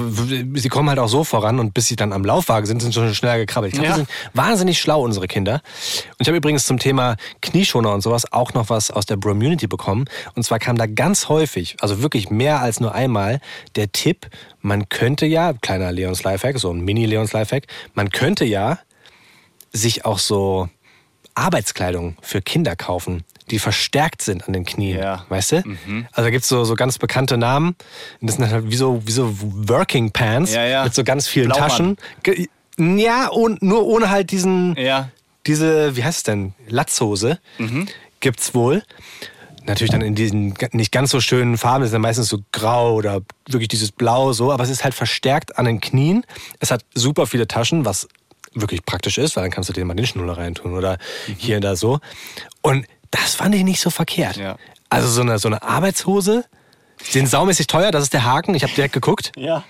[0.56, 3.00] sie kommen halt auch so voran und bis sie dann am Laufwagen sind, sind sie
[3.00, 3.74] schon schneller gekrabbelt.
[3.74, 3.94] Ich glaube, Ja.
[3.96, 5.62] die sind wahnsinnig schlau, unsere Kinder.
[6.12, 9.68] Und ich habe übrigens zum Thema Knieschoner und sowas auch noch was aus der Bromunity
[9.68, 10.06] bekommen.
[10.36, 13.40] Und zwar kam da ganz häufig, also wirklich mehr als nur einmal,
[13.76, 14.28] der Tipp,
[14.62, 18.80] man könnte ja, kleiner Leons Lifehack, so ein Mini-Leons Lifehack, man könnte ja
[19.74, 20.70] sich auch so
[21.38, 25.00] Arbeitskleidung für Kinder kaufen, die verstärkt sind an den Knien.
[25.00, 25.26] Ja.
[25.30, 25.58] Weißt du?
[26.12, 27.76] Also da gibt es so, so ganz bekannte Namen.
[28.19, 30.84] Und das sind halt wie so, wie so Working Pants Ja, ja.
[30.84, 31.69] mit so ganz vielen Blaumann.
[31.69, 31.97] Taschen.
[33.00, 35.10] Ja, und nur ohne halt diesen, Ja.
[35.45, 37.39] diese, wie heißt es denn, Latzhose
[38.19, 38.84] gibt's wohl.
[39.65, 42.93] Natürlich dann in diesen nicht ganz so schönen Farben, das ist dann meistens so grau
[42.93, 43.19] oder
[43.50, 46.23] wirklich dieses Blau so, aber es ist halt verstärkt an den Knien.
[46.60, 48.08] Es hat super viele Taschen, was
[48.62, 50.98] wirklich praktisch ist, weil dann kannst du dir mal den Schnuller reintun oder
[51.38, 52.00] hier und da so.
[52.62, 54.38] Und das fand ich nicht so verkehrt.
[54.38, 54.58] Ja.
[54.89, 56.46] Also so eine, so eine Arbeitshose,
[57.02, 59.32] sind saumäßig teuer, das ist der Haken, ich habe direkt geguckt.
[59.38, 59.63] Ja.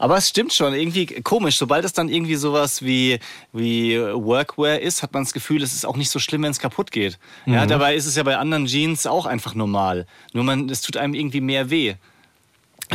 [0.00, 1.56] Aber es stimmt schon, irgendwie komisch.
[1.56, 3.20] Sobald es dann irgendwie sowas wie,
[3.52, 6.58] wie Workwear ist, hat man das Gefühl, es ist auch nicht so schlimm, wenn es
[6.58, 7.18] kaputt geht.
[7.46, 10.06] Ja, dabei ist es ja bei anderen Jeans auch einfach normal.
[10.32, 11.94] Nur man, es tut einem irgendwie mehr weh.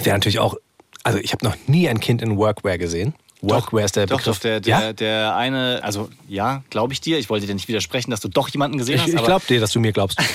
[0.04, 0.56] Der natürlich auch,
[1.04, 3.16] also ich habe noch nie ein Kind in Workwear gesehen.
[3.50, 4.38] Workwear ist der Doch, Begriff.
[4.38, 4.94] doch, der, der, ja?
[4.94, 7.20] der eine, also ja, glaube ich dir.
[7.20, 9.14] Ich wollte dir nicht widersprechen, dass du doch jemanden gesehen Ich, hast.
[9.14, 10.20] ich glaube dir, dass du mir glaubst.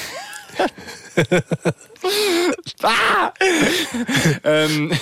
[4.44, 4.92] ähm,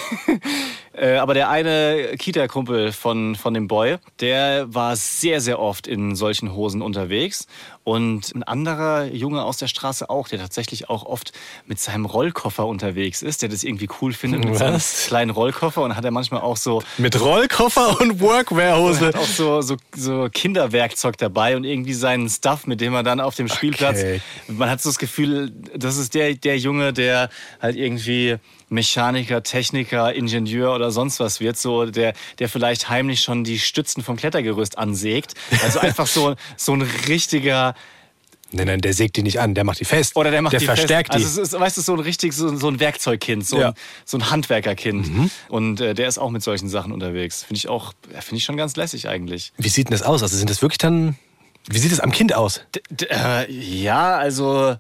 [0.93, 6.17] äh, aber der eine Kita-Kumpel von, von dem Boy, der war sehr, sehr oft in
[6.17, 7.47] solchen Hosen unterwegs.
[7.89, 11.33] Und ein anderer Junge aus der Straße auch, der tatsächlich auch oft
[11.65, 15.07] mit seinem Rollkoffer unterwegs ist, der das irgendwie cool findet mit seinem Was?
[15.07, 15.81] kleinen Rollkoffer.
[15.81, 19.07] Und hat er manchmal auch so Mit Rollkoffer und Workwear-Hose.
[19.07, 23.21] hat auch so, so, so Kinderwerkzeug dabei und irgendwie seinen Stuff, mit dem er dann
[23.21, 24.01] auf dem Spielplatz.
[24.01, 24.21] Okay.
[24.49, 28.37] Man hat so das Gefühl, das ist der, der Junge, der halt irgendwie
[28.71, 34.03] Mechaniker, Techniker, Ingenieur oder sonst was wird, so der, der vielleicht heimlich schon die Stützen
[34.03, 35.35] vom Klettergerüst ansägt.
[35.63, 37.75] Also einfach so, so ein richtiger.
[38.51, 40.17] Nein, nein, der sägt die nicht an, der macht die fest.
[40.17, 41.23] Oder der macht der die verstärkt fest.
[41.23, 41.29] die.
[41.29, 43.69] Also es ist, weißt du, so ein richtig so, so ein Werkzeugkind, so, Ja.
[43.69, 43.75] ein,
[44.07, 45.07] so ein Handwerkerkind.
[45.15, 45.31] Mhm.
[45.49, 47.45] Und äh, der ist auch mit solchen Sachen unterwegs.
[47.45, 49.53] Finde ich auch, ja, finde ich schon ganz lässig eigentlich.
[49.59, 50.23] Wie sieht denn das aus?
[50.23, 51.17] Also sind das wirklich dann.
[51.71, 52.63] Wie sieht es am Kind aus?
[52.75, 54.77] D d äh, ja, also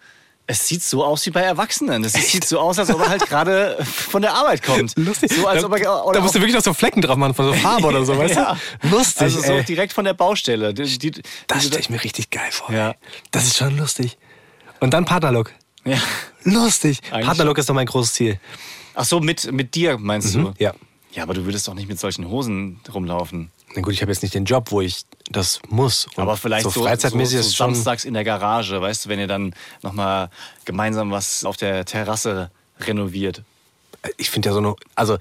[0.50, 2.02] es sieht so aus wie bei Erwachsenen.
[2.04, 4.94] Es sieht so aus, als ob er halt gerade von der Arbeit kommt.
[5.28, 7.46] So, als ob er, da, da musst du wirklich noch so Flecken drauf machen, von
[7.46, 8.56] so Farbe oder so, weißt Ja.
[8.80, 8.88] du?
[8.88, 9.20] Lustig.
[9.22, 9.64] also so ey.
[9.64, 10.72] direkt von der Baustelle.
[10.72, 11.10] Die, die,
[11.46, 12.74] das stelle ich mir richtig geil vor.
[12.74, 12.90] Ja.
[12.90, 12.94] ey.
[13.30, 14.16] Das ist schon lustig.
[14.80, 15.52] Und dann Partnerlook.
[15.84, 15.98] ja.
[16.44, 17.00] Lustig.
[17.10, 18.40] Eigentlich Partnerlook ist doch mein großes Ziel.
[18.94, 20.52] Ach so, mit, mit dir meinst du?
[20.58, 20.72] Ja.
[21.12, 23.50] Ja, aber du würdest doch nicht mit solchen Hosen rumlaufen.
[23.78, 26.08] Na gut, ich habe jetzt nicht den Job, wo ich das muss.
[26.16, 27.74] Und Aber vielleicht so so, freizeitmäßig so, so ist schon.
[27.76, 30.30] samstags in der Garage, weißt du, wenn ihr dann nochmal
[30.64, 33.44] gemeinsam was auf der Terrasse renoviert.
[34.16, 35.16] Ich finde ja so eine, also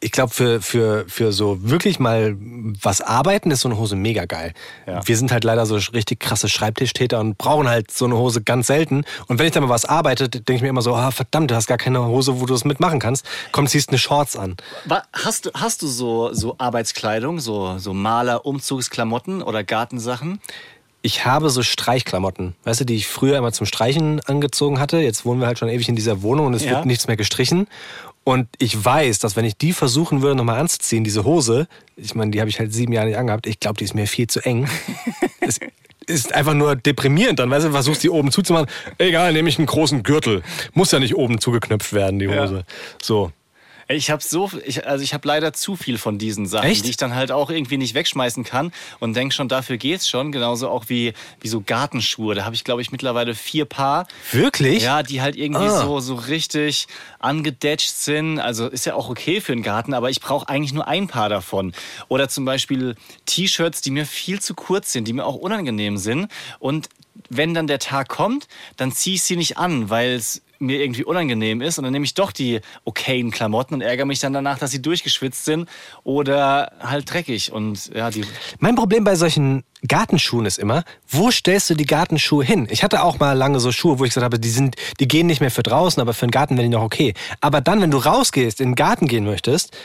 [0.00, 4.26] ich glaube, für, für, für so wirklich mal was arbeiten ist so eine Hose mega
[4.26, 4.52] geil.
[4.86, 5.06] Ja.
[5.06, 8.68] Wir sind halt leider so richtig krasse Schreibtischtäter und brauchen halt so eine Hose ganz
[8.68, 9.04] selten.
[9.26, 11.56] Und wenn ich dann mal was arbeite, denke ich mir immer so, ah, verdammt, du
[11.56, 13.26] hast gar keine Hose, wo du das mitmachen kannst.
[13.50, 14.56] Komm, ziehst eine Shorts an.
[15.12, 20.40] Hast du, hast du so, so Arbeitskleidung, so, so Maler, Umzugsklamotten oder Gartensachen?
[21.00, 24.98] Ich habe so Streichklamotten, weißt du, die ich früher immer zum Streichen angezogen hatte.
[24.98, 26.72] Jetzt wohnen wir halt schon ewig in dieser Wohnung und es Ja.
[26.72, 27.68] wird nichts mehr gestrichen.
[28.28, 32.30] Und ich weiß, dass wenn ich die versuchen würde, nochmal anzuziehen, diese Hose, ich meine,
[32.30, 34.40] die habe ich halt sieben Jahre nicht angehabt, ich glaube, die ist mir viel zu
[34.40, 34.68] eng.
[35.40, 35.58] es
[36.06, 37.38] ist einfach nur deprimierend.
[37.38, 38.66] Dann, weißt du, versuchst die oben zuzumachen.
[38.98, 40.42] Egal, nehme ich einen großen Gürtel.
[40.74, 42.66] Muss ja nicht oben zugeknöpft werden, die Hose.
[43.00, 43.32] So.
[43.90, 46.84] Ich habe so, ich, also ich habe leider zu viel von diesen Sachen, Echt?
[46.84, 48.70] die ich dann halt auch irgendwie nicht wegschmeißen kann
[49.00, 50.30] und denk schon, dafür geht's schon.
[50.30, 52.34] Genauso auch wie, wie so Gartenschuhe.
[52.34, 54.06] Da habe ich, glaube ich, mittlerweile vier Paar.
[54.30, 54.82] Wirklich?
[54.82, 55.82] Ja, die halt irgendwie Ah.
[55.82, 56.86] so, so richtig
[57.18, 58.38] angedetscht sind.
[58.40, 61.30] Also ist ja auch okay für einen Garten, aber ich brauche eigentlich nur ein Paar
[61.30, 61.72] davon.
[62.08, 66.28] Oder zum Beispiel T-Shirts, die mir viel zu kurz sind, die mir auch unangenehm sind.
[66.58, 66.90] Und
[67.30, 71.04] wenn dann der Tag kommt, dann ziehe ich sie nicht an, weil es mir irgendwie
[71.04, 74.58] unangenehm ist und dann nehme ich doch die okayen Klamotten und ärgere mich dann danach,
[74.58, 75.68] dass sie durchgeschwitzt sind
[76.04, 78.24] oder halt dreckig und ja, die
[78.58, 82.66] Mein Problem bei solchen Gartenschuhen ist immer, wo stellst du die Gartenschuhe hin?
[82.70, 85.26] Ich hatte auch mal lange so Schuhe, wo ich gesagt habe, die, sind, die gehen
[85.26, 87.14] nicht mehr für draußen, aber für den Garten wären die noch okay.
[87.40, 89.76] Aber dann, wenn du rausgehst, in den Garten gehen möchtest,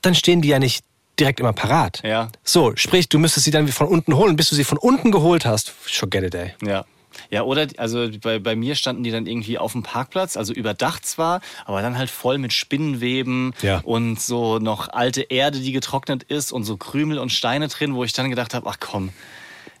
[0.00, 0.84] dann stehen die ja nicht
[1.18, 2.00] direkt immer parat.
[2.04, 2.28] Ja.
[2.44, 4.36] So, sprich, du müsstest sie dann von unten holen.
[4.36, 6.54] Bis du sie von unten geholt hast, forget it, ey.
[6.64, 6.84] Ja.
[7.32, 11.06] Ja, oder also bei, bei mir standen die dann irgendwie auf dem Parkplatz, also überdacht
[11.06, 13.80] zwar, aber dann halt voll mit Spinnenweben Ja.
[13.84, 18.04] und so noch alte Erde, die getrocknet ist und so Krümel und Steine drin, wo
[18.04, 19.08] ich dann gedacht habe, ach komm,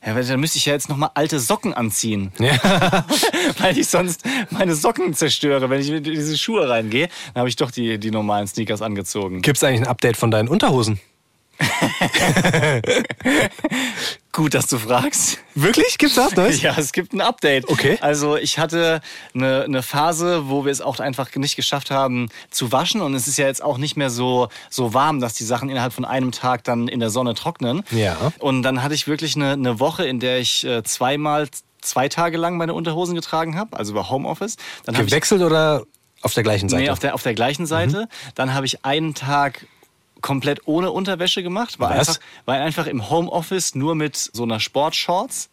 [0.04, 2.56] ja, dann müsste ich ja jetzt nochmal alte Socken anziehen, Ja.
[3.58, 7.08] weil ich sonst meine Socken zerstöre, wenn ich in diese Schuhe reingehe.
[7.34, 9.42] Dann habe ich doch die, die normalen Sneakers angezogen.
[9.42, 10.98] Gibt es eigentlich ein Update von deinen Unterhosen?
[14.32, 15.38] Gut, dass du fragst.
[15.54, 15.98] Wirklich?
[15.98, 16.34] Gibt's das?
[16.34, 16.62] Neues?
[16.62, 17.68] Ja, es gibt ein Update.
[17.68, 17.98] Okay.
[18.00, 19.02] Also ich hatte
[19.34, 23.28] eine, eine Phase, wo wir es auch einfach nicht geschafft haben zu waschen und es
[23.28, 26.32] ist ja jetzt auch nicht mehr so, so warm, dass die Sachen innerhalb von einem
[26.32, 27.82] Tag dann in der Sonne trocknen.
[27.90, 28.32] Ja.
[28.38, 31.48] Und dann hatte ich wirklich eine, eine Woche, in der ich äh, zweimal,
[31.82, 34.56] zwei Tage lang meine Unterhosen getragen habe, also über Homeoffice.
[34.84, 35.82] Dann hab ich Gewechselt oder
[36.22, 36.84] auf der gleichen Seite?
[36.84, 38.08] Nee, auf der, auf der gleichen Seite.
[38.34, 39.66] Dann habe ich einen Tag
[40.22, 41.78] komplett ohne Unterwäsche gemacht.
[41.78, 42.08] War Was?
[42.08, 45.50] einfach, war einfach im Homeoffice nur mit so einer Sportshorts.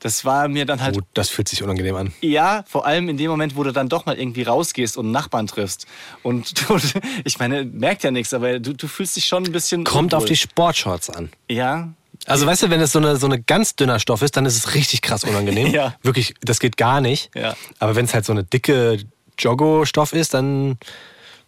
[0.00, 0.94] Das war mir dann halt.
[0.94, 2.12] Gut, das fühlt sich unangenehm an.
[2.20, 5.12] Ja, vor allem in dem Moment, wo du dann doch mal irgendwie rausgehst und einen
[5.12, 5.86] Nachbarn triffst.
[6.22, 6.78] Und du,
[7.24, 9.84] ich meine, merkt ja nichts, aber du, du fühlst dich schon ein bisschen.
[9.84, 10.28] Kommt auf unwohl.
[10.28, 11.30] die Sportshorts an.
[11.48, 11.88] Ja.
[12.26, 14.56] Also weißt du, wenn es so eine, so eine ganz dünner Stoff ist, dann ist
[14.56, 15.66] es richtig krass unangenehm.
[15.76, 15.94] Ja.
[16.02, 17.30] Wirklich, das geht gar nicht.
[17.34, 17.54] Ja.
[17.78, 18.98] Aber wenn es halt so eine dicke
[19.38, 20.78] Joggo-Stoff ist, dann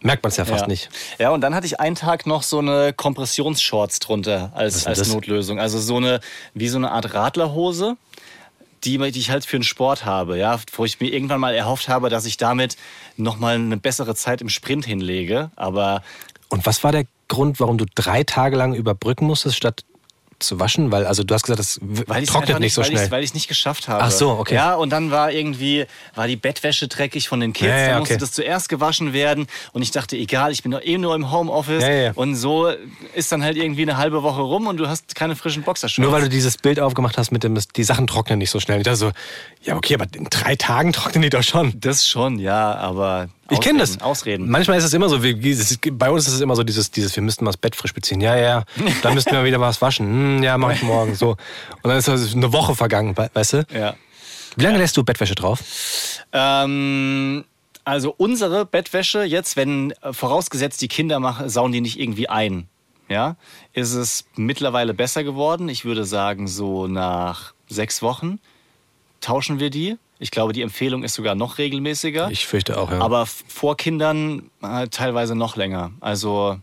[0.01, 0.67] merkt man es ja fast ja.
[0.67, 0.89] nicht.
[1.17, 5.09] Ja, und dann hatte ich einen Tag noch so eine Kompressionsshorts drunter als, als das?
[5.09, 5.59] Notlösung.
[5.59, 6.19] Also so eine,
[6.53, 7.97] wie so eine Art Radlerhose,
[8.83, 11.89] die, die ich halt für den Sport habe, ja, wo ich mir irgendwann mal erhofft
[11.89, 12.77] habe, dass ich damit
[13.17, 15.51] nochmal eine bessere Zeit im Sprint hinlege.
[15.57, 16.01] Aber
[16.47, 19.83] Und was war der Grund, warum du drei Tage lang überbrücken musstest, statt
[20.39, 20.91] zu waschen?
[20.91, 23.11] Weil, also du hast gesagt, das weil trocknet nicht so weil schnell.
[23.11, 24.03] weil ich es nicht geschafft habe.
[24.03, 24.55] Ach so, okay.
[24.55, 27.69] Ja, und dann war irgendwie war die Bettwäsche dreckig von den Kids.
[27.69, 28.21] Ja, ja, dann musste okay.
[28.21, 31.83] das zuerst gewaschen werden und ich dachte, egal, ich bin doch eh nur im Homeoffice
[31.83, 32.69] Ja, und so
[33.13, 35.99] ist dann halt irgendwie eine halbe Woche rum und du hast keine frischen Boxershorts.
[35.99, 38.79] Nur weil du dieses Bild aufgemacht hast mit dem, die Sachen trocknen nicht so schnell.
[38.79, 39.11] Ich dachte so,
[39.63, 41.79] ja okay, aber in drei Tagen trocknen die doch schon.
[41.79, 43.99] Das schon, ja, aber Ich kenne das.
[44.01, 44.49] Ausreden.
[44.49, 45.33] Manchmal ist es immer so, wie,
[45.91, 48.21] bei uns ist es immer so dieses, dieses, wir müssten mal das Bett frisch beziehen.
[48.21, 48.63] Ja, ja,
[49.03, 50.07] dann müssten wir wieder was waschen.
[50.07, 51.15] Hm, ja, mach ich morgen.
[51.15, 51.31] So.
[51.31, 51.37] Und
[51.89, 53.65] dann ist eine Woche vergangen, we- weißt du?
[53.73, 53.95] Ja.
[54.55, 55.59] Wie lange lässt du Bettwäsche drauf?
[56.33, 57.45] Ähm,
[57.85, 62.67] also unsere Bettwäsche jetzt, wenn äh, vorausgesetzt die Kinder machen, sauen die nicht irgendwie ein,
[63.07, 63.35] ja,
[63.73, 65.69] ist es mittlerweile besser geworden.
[65.69, 68.39] Ich würde sagen, so nach sechs Wochen
[69.21, 69.97] tauschen wir die.
[70.19, 72.29] Ich glaube, die Empfehlung ist sogar noch regelmäßiger.
[72.29, 72.99] Ich fürchte auch, ja.
[72.99, 75.91] Aber vor Kindern äh, teilweise noch länger.
[76.01, 76.59] Also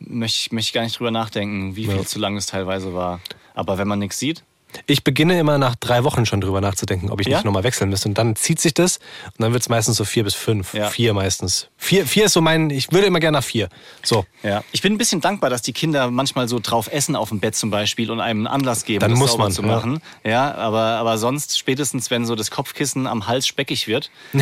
[0.00, 2.04] möchte ich, möchte ich gar nicht drüber nachdenken, wie viel Ja.
[2.04, 3.20] zu lang es teilweise war.
[3.54, 4.42] Aber wenn man nichts sieht,
[4.86, 7.38] Ich beginne immer nach drei Wochen schon drüber nachzudenken, ob ich Ja?
[7.38, 8.08] nicht nochmal wechseln müsste.
[8.08, 10.74] Und dann zieht sich das und dann wird es meistens so vier bis fünf.
[10.74, 10.88] Ja.
[10.90, 11.68] Vier meistens.
[11.76, 13.68] Vier, vier ist so mein, ich würde immer gerne nach vier.
[14.02, 14.26] So.
[14.42, 14.62] Ja.
[14.72, 17.56] Ich bin ein bisschen dankbar, dass die Kinder manchmal so drauf essen auf dem Bett
[17.56, 19.68] zum Beispiel und einem einen Anlass geben, Dann das muss sauber man, zu ja.
[19.68, 20.00] machen.
[20.24, 24.38] Ja, aber, aber sonst spätestens, wenn so das Kopfkissen am Hals speckig wird, so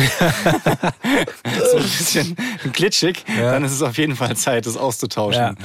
[1.77, 2.35] ein bisschen
[2.73, 5.41] glitschig, dann ist es auf jeden Fall Zeit, das auszutauschen.
[5.41, 5.55] Ja.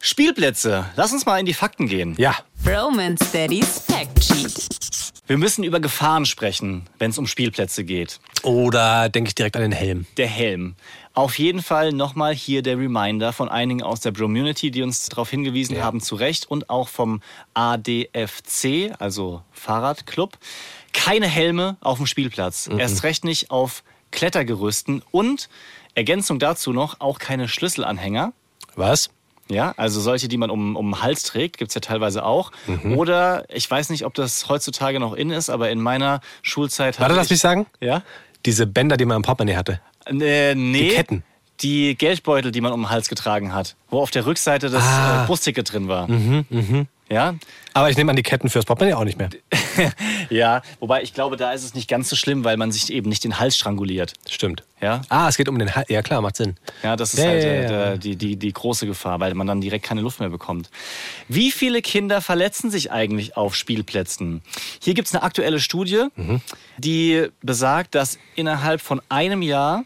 [0.00, 0.84] Spielplätze.
[0.96, 2.14] Lass uns mal in die Fakten gehen.
[2.18, 2.36] Ja.
[2.66, 5.12] Romance Daddy's Fact Sheet.
[5.26, 8.20] Wir müssen über Gefahren sprechen, wenn es um Spielplätze geht.
[8.42, 10.06] Oder denke ich direkt an den Helm.
[10.16, 10.74] Der Helm.
[11.12, 15.28] Auf jeden Fall nochmal hier der Reminder von einigen aus der Bromunity, die uns darauf
[15.28, 17.20] hingewiesen haben, zu Recht, und auch vom
[17.52, 20.38] ADFC, also Fahrradclub.
[20.94, 22.70] Keine Helme auf dem Spielplatz.
[22.74, 25.02] Erst recht nicht auf Klettergerüsten.
[25.10, 25.50] Und
[25.94, 28.32] Ergänzung dazu noch, auch keine Schlüsselanhänger.
[28.74, 29.10] Was?
[29.50, 32.50] Ja, also solche, die man um, um den Hals trägt, gibt's ja teilweise auch.
[32.96, 37.14] Oder ich weiß nicht, ob das heutzutage noch in ist, aber in meiner Schulzeit Warte,
[37.14, 37.66] lass mich sagen.
[37.80, 38.02] Ja?
[38.46, 39.80] Diese Bänder, die man im Portemonnaie hatte.
[40.06, 40.88] Äh, nee.
[40.88, 41.22] Die Ketten.
[41.60, 45.22] Die Geldbeutel, die man um den Hals getragen hat, wo auf der Rückseite das Ah.
[45.24, 46.08] äh, Busticket drin war.
[46.10, 47.34] Mhm, Ja?
[47.72, 49.30] Aber ich nehme an, die Ketten fürs Portemonnaie auch nicht mehr.
[50.30, 53.08] ja, wobei ich glaube, da ist es nicht ganz so schlimm, weil man sich eben
[53.08, 54.12] nicht den Hals stranguliert.
[54.28, 54.62] Stimmt.
[54.80, 55.88] Ja, Ah, es geht um den Hals.
[55.88, 56.56] Ja, klar, macht Sinn.
[56.82, 57.68] ja das ist Ja, halt ja, äh, ja.
[57.68, 60.70] der- Die, die, die große Gefahr, weil man dann direkt keine Luft mehr bekommt.
[61.28, 64.42] Wie viele Kinder verletzen sich eigentlich auf Spielplätzen?
[64.80, 66.40] Hier gibt es eine aktuelle Studie, Mhm.
[66.78, 69.84] die besagt, dass innerhalb von einem Jahr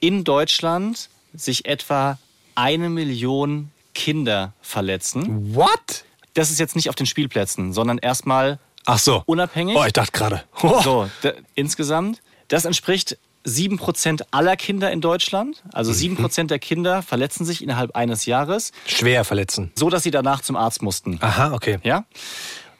[0.00, 2.18] in Deutschland sich etwa
[2.54, 5.54] eine Million Kinder verletzen.
[5.54, 6.04] What?
[6.34, 9.22] Das ist jetzt nicht auf den Spielplätzen, sondern erstmal Ach so.
[9.26, 9.76] unabhängig.
[9.76, 10.44] Oh, ich dachte gerade.
[10.62, 10.80] Oh.
[10.82, 11.10] So,
[11.54, 12.20] insgesamt.
[12.48, 15.62] Das entspricht 7% aller Kinder in Deutschland.
[15.72, 16.16] Also Mhm.
[16.26, 19.70] 7% der Kinder verletzen sich innerhalb eines Jahres, Schwer verletzen.
[19.74, 21.18] so dass sie danach zum Arzt mussten.
[21.20, 21.78] Aha, okay.
[21.82, 22.04] Ja?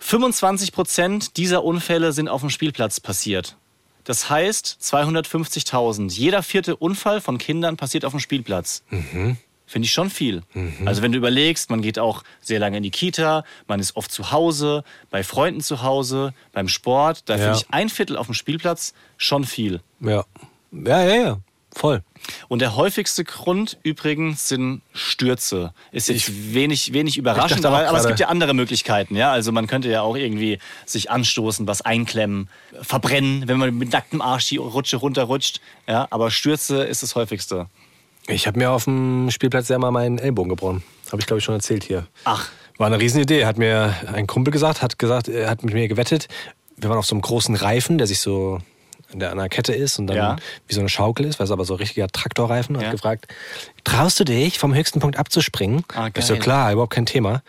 [0.01, 3.57] 25% dieser Unfälle sind auf dem Spielplatz passiert.
[4.05, 6.11] Das heißt 250.000.
[6.13, 8.83] Jeder vierte Unfall von Kindern passiert auf dem Spielplatz.
[9.71, 10.43] Finde ich schon viel.
[10.87, 14.11] Also wenn du überlegst, man geht auch sehr lange in die Kita, man ist oft
[14.11, 17.29] zu Hause, bei Freunden zu Hause, beim Sport.
[17.29, 17.43] Da Ja.
[17.43, 19.83] finde ich ein Viertel auf dem Spielplatz schon viel.
[20.01, 20.25] Ja.
[20.73, 21.39] Ja, ja, ja.
[21.75, 22.03] Voll.
[22.49, 25.75] Und der häufigste Grund übrigens sind Stürze.
[25.93, 29.15] Ist jetzt wenig, wenig überraschend, aber, aber es gibt ja andere Möglichkeiten.
[29.17, 29.33] Ja?
[29.33, 32.49] Also man könnte ja auch irgendwie sich anstoßen, was einklemmen,
[32.81, 35.61] verbrennen, wenn man mit nacktem Arsch die Rutsche runterrutscht.
[35.87, 36.09] Ja?
[36.11, 37.67] Aber Stürze ist das häufigste.
[38.29, 40.83] Ich habe mir auf dem Spielplatz ja mal meinen Ellbogen gebrochen.
[41.11, 42.07] Habe ich, glaube ich, schon erzählt hier.
[42.25, 43.45] Ach, War eine Riesenidee.
[43.47, 46.29] Hat mir ein Kumpel gesagt, hat gesagt, er hat mit mir gewettet.
[46.77, 48.61] Wir waren auf so einem großen Reifen, der sich so
[49.12, 50.37] der an einer Kette ist und dann Ja.
[50.67, 52.77] wie so eine Schaukel ist, weil es aber so ein richtiger Traktorreifen.
[52.77, 52.83] Ja.
[52.83, 53.27] hat gefragt,
[53.83, 55.83] traust du dich, vom höchsten Punkt abzuspringen?
[55.95, 57.43] Ah, ich so, klar, überhaupt kein Thema.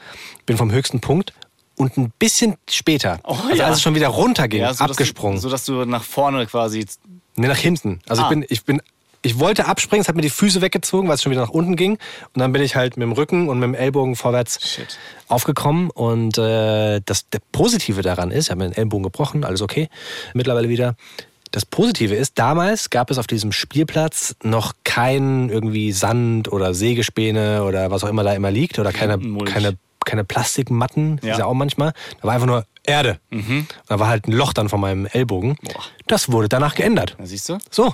[0.46, 1.34] Bin vom höchsten Punkt
[1.76, 3.66] und ein bisschen später, Oh, also ja.
[3.66, 5.36] als es schon wieder runterging, ja, so, abgesprungen.
[5.36, 6.86] Dass du, so dass du nach vorne quasi.
[7.36, 8.00] Nee, nach hinten.
[8.08, 8.26] Also Ah.
[8.26, 8.82] ich bin, ich bin,
[9.22, 11.76] ich wollte abspringen, es hat mir die Füße weggezogen, weil es schon wieder nach unten
[11.76, 11.94] ging.
[12.34, 14.98] Und dann bin ich halt mit dem Rücken und mit dem Ellbogen vorwärts Shit.
[15.28, 15.90] aufgekommen.
[15.90, 19.90] Und äh, das der Positive daran ist, ich habe mir den Ellbogen gebrochen, alles okay,
[20.34, 20.96] mittlerweile wieder.
[21.52, 27.64] Das Positive ist, damals gab es auf diesem Spielplatz noch kein irgendwie Sand oder Sägespäne
[27.64, 29.52] oder was auch immer da immer liegt oder keine, Mulch.
[29.52, 31.32] keine, keine Plastikmatten, Ja.
[31.34, 31.94] ist ja auch manchmal.
[32.22, 33.20] Da war einfach nur Erde.
[33.88, 35.58] Da war halt ein Loch dann von meinem Ellbogen.
[35.64, 35.82] Boah.
[36.08, 37.16] Das wurde danach geändert.
[37.20, 37.58] Na, siehst du?
[37.72, 37.94] So,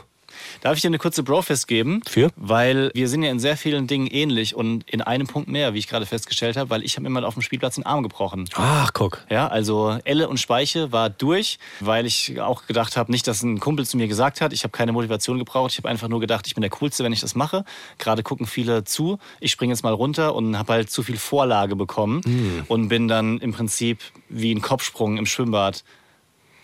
[0.65, 2.01] Darf ich dir eine kurze Brofist geben?
[2.07, 2.31] Für?
[2.35, 5.77] Weil wir sind ja in sehr vielen Dingen ähnlich und in einem Punkt mehr, wie
[5.77, 8.49] ich gerade festgestellt habe, weil ich habe mir mal auf dem Spielplatz den Arm gebrochen.
[8.55, 9.23] Ach, guck.
[9.29, 13.59] Ja, also Elle und Speiche war durch, weil ich auch gedacht habe, nicht, dass ein
[13.59, 16.47] Kumpel zu mir gesagt hat, ich habe keine Motivation gebraucht, ich habe einfach nur gedacht,
[16.47, 17.63] ich bin der Coolste, wenn ich das mache.
[17.99, 21.75] Gerade gucken viele zu, ich springe jetzt mal runter und habe halt zu viel Vorlage
[21.75, 23.99] bekommen und bin dann im Prinzip
[24.29, 25.83] wie ein Kopfsprung im Schwimmbad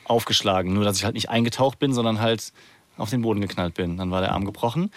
[0.05, 0.73] aufgeschlagen.
[0.73, 2.51] Nur, dass ich halt nicht eingetaucht bin, sondern halt
[3.01, 3.97] auf den Boden geknallt bin.
[3.97, 4.91] Dann war der Arm gebrochen.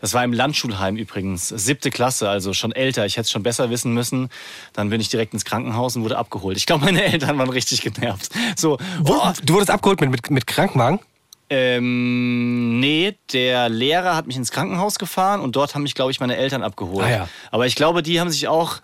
[0.00, 3.06] Das war im Landschulheim übrigens, siebte Klasse, also schon älter.
[3.06, 4.28] Ich hätte es schon besser wissen müssen.
[4.72, 6.56] Dann bin ich direkt ins Krankenhaus und wurde abgeholt.
[6.56, 8.30] Ich glaube, meine Eltern waren richtig genervt.
[8.56, 11.00] So, boah, du wurdest abgeholt mit, mit, mit Krankenwagen?
[11.52, 16.20] ähm, nee, der Lehrer hat mich ins Krankenhaus gefahren und dort haben mich, glaube ich,
[16.20, 17.04] meine Eltern abgeholt.
[17.04, 17.28] Ah ja.
[17.50, 18.76] Aber ich glaube, die haben sich auch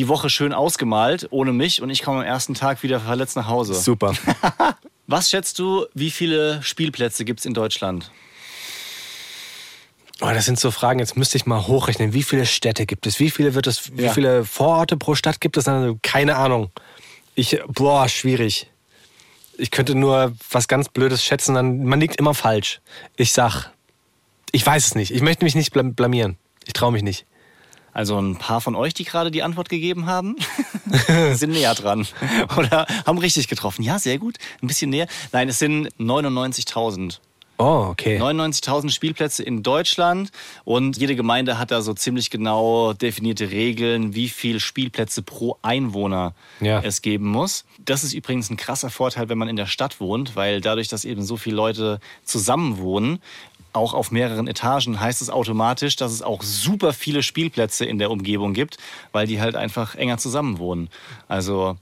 [0.00, 1.82] die Woche schön ausgemalt, ohne mich.
[1.82, 3.74] Und ich komme am ersten Tag wieder verletzt nach Hause.
[3.74, 4.14] Super.
[5.06, 8.10] Was schätzt du, wie viele Spielplätze gibt es in Deutschland?
[10.22, 12.12] Oh, das sind so Fragen, jetzt müsste ich mal hochrechnen.
[12.14, 13.20] Wie viele Städte gibt es?
[13.20, 14.12] Wie viele wird es, wie Ja.
[14.12, 15.68] viele Vororte pro Stadt gibt es?
[15.68, 16.70] Also, Keine Ahnung.
[17.34, 18.70] Ich, boah, schwierig.
[19.58, 22.80] Ich könnte nur was ganz Blödes schätzen, dann, man liegt immer falsch.
[23.16, 23.70] Ich sag,
[24.52, 25.10] ich weiß es nicht.
[25.12, 26.38] Ich möchte mich nicht blam- blamieren.
[26.66, 27.26] Ich traue mich nicht.
[28.00, 30.36] Also ein paar von euch, die gerade die Antwort gegeben haben,
[31.34, 32.06] sind näher dran.
[32.56, 33.82] Oder haben richtig getroffen.
[33.82, 34.38] Ja, sehr gut.
[34.62, 35.06] Ein bisschen näher.
[35.32, 37.18] Nein, es sind 99.000.
[37.60, 38.18] Oh, okay.
[38.18, 40.30] 99.000 Spielplätze in Deutschland
[40.64, 46.34] und jede Gemeinde hat da so ziemlich genau definierte Regeln, wie viel Spielplätze pro Einwohner
[46.60, 46.80] Ja.
[46.82, 47.64] es geben muss.
[47.84, 51.04] Das ist übrigens ein krasser Vorteil, wenn man in der Stadt wohnt, weil dadurch, dass
[51.04, 53.20] eben so viele Leute zusammen wohnen,
[53.74, 58.10] auch auf mehreren Etagen, heißt es automatisch, dass es auch super viele Spielplätze in der
[58.10, 58.78] Umgebung gibt,
[59.12, 60.88] weil die halt einfach enger zusammen wohnen.
[61.28, 61.76] Also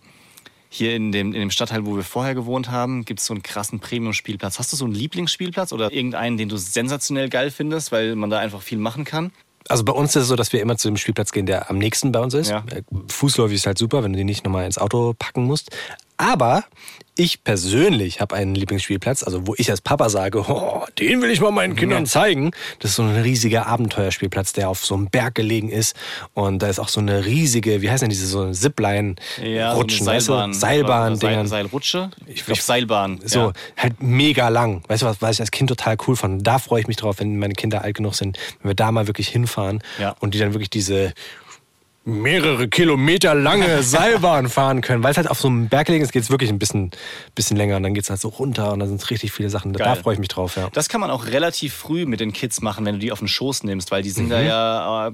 [0.69, 3.43] hier in dem, in dem Stadtteil, wo wir vorher gewohnt haben, gibt es so einen
[3.43, 4.59] krassen Premium-Spielplatz.
[4.59, 8.39] Hast du so einen Lieblingsspielplatz oder irgendeinen, den du sensationell geil findest, weil man da
[8.39, 9.33] einfach viel machen kann?
[9.69, 11.79] Also bei uns ist es so, dass wir immer zu dem Spielplatz gehen, der am
[11.79, 12.49] nächsten bei uns ist.
[12.51, 12.65] Ja.
[12.71, 15.71] Äh, Fußläufig ist halt super, wenn du den nicht nochmal ins Auto packen musst.
[16.17, 16.65] Aber
[17.21, 21.41] ich persönlich habe einen Lieblingsspielplatz, also wo ich als Papa sage, oh, den will ich
[21.41, 22.53] mal meinen Kindern zeigen.
[22.79, 25.97] Das ist so ein riesiger Abenteuerspielplatz, der auf so einem Berg gelegen ist.
[26.35, 30.11] Und da ist auch so eine riesige, wie heißt denn diese, so eine Zipline-Rutschen, so
[30.11, 30.33] eine weißt du?
[30.33, 30.55] Seilbahn.
[30.55, 31.47] Seilbahn, Seil.
[31.49, 32.11] Seilrutsche?
[32.27, 33.21] Ich- glaube Seilbahn.
[33.25, 33.53] So, Ja.
[33.77, 34.83] halt mega lang.
[34.87, 36.47] Weißt du was, was ich als Kind total cool fand?
[36.47, 39.09] Da freue ich mich drauf, wenn meine Kinder alt genug sind, wenn wir da mal
[39.09, 40.15] wirklich hinfahren Ja.
[40.21, 41.13] und die dann wirklich diese
[42.09, 45.03] mehrere Kilometer lange Seilbahn fahren können.
[45.03, 46.91] Weil es halt auf so einem Berg gelegen ist, geht es wirklich ein bisschen,
[47.35, 49.73] bisschen länger und dann geht es halt so runter und dann sind richtig viele Sachen.
[49.73, 49.97] Da Geil.
[49.97, 50.69] freue ich mich drauf, ja.
[50.73, 53.29] Das kann man auch relativ früh mit den Kids machen, wenn du die auf den
[53.29, 55.13] Schoß nimmst, weil die sind da ja äh,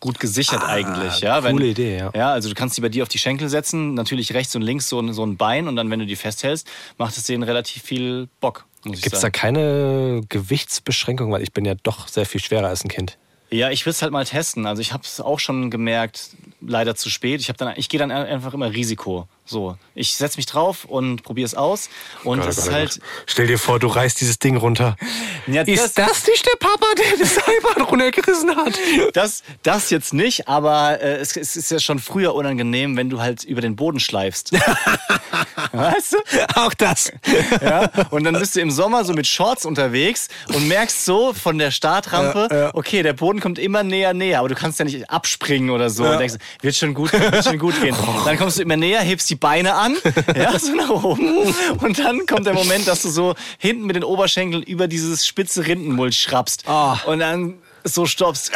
[0.00, 1.20] gut gesichert eigentlich.
[1.20, 1.42] Ja?
[1.42, 1.56] Wenn, Mhm.
[1.56, 2.10] Ah, coole Idee, ja.
[2.14, 4.88] Ja, also du kannst die bei dir auf die Schenkel setzen, natürlich rechts und links
[4.88, 6.66] so, ein- so ein Bein und dann, wenn du die festhältst,
[6.98, 8.66] macht es denen relativ viel Bock.
[8.84, 11.32] Gibt es da keine Gewichtsbeschränkung?
[11.32, 13.16] Weil ich bin ja doch sehr viel schwerer als ein Kind.
[13.54, 14.66] Ja, ich will es halt mal testen.
[14.66, 17.40] Also ich habe es auch schon gemerkt, leider zu spät.
[17.40, 19.28] Ich, hab dann, ich gehe dann einfach immer Risiko.
[19.46, 21.90] So, ich setze mich drauf und probiere es aus.
[22.24, 22.90] Und Gott, oh es Gott, ist oh halt.
[22.94, 23.08] Gott.
[23.26, 24.96] Stell dir vor, du reißt dieses Ding runter.
[25.46, 28.72] Ja, ist das nicht der Papa, der die Seilbahn runtergerissen hat?
[29.12, 33.20] Das, das jetzt nicht, aber äh, es, es ist ja schon früher unangenehm, wenn du
[33.20, 34.52] halt über den Boden schleifst.
[35.72, 36.18] weißt du?
[36.54, 37.12] Auch das.
[37.60, 37.90] Ja?
[38.10, 41.70] Und dann bist du im Sommer so mit Shorts unterwegs und merkst so von der
[41.70, 42.70] Startrampe, Ja, ja.
[42.74, 46.04] okay, der Boden kommt immer näher, näher, aber du kannst ja nicht abspringen oder so
[46.04, 47.94] und denkst, wird schon gut, wird schon gut gehen.
[48.24, 49.96] Dann kommst du immer näher, hebst die Beine an,
[50.36, 54.04] ja, so nach oben und dann kommt der Moment, dass du so hinten mit den
[54.04, 56.98] Oberschenkeln über dieses spitze Rindenmulch schrappst Ah.
[57.06, 58.52] und dann so stoppst.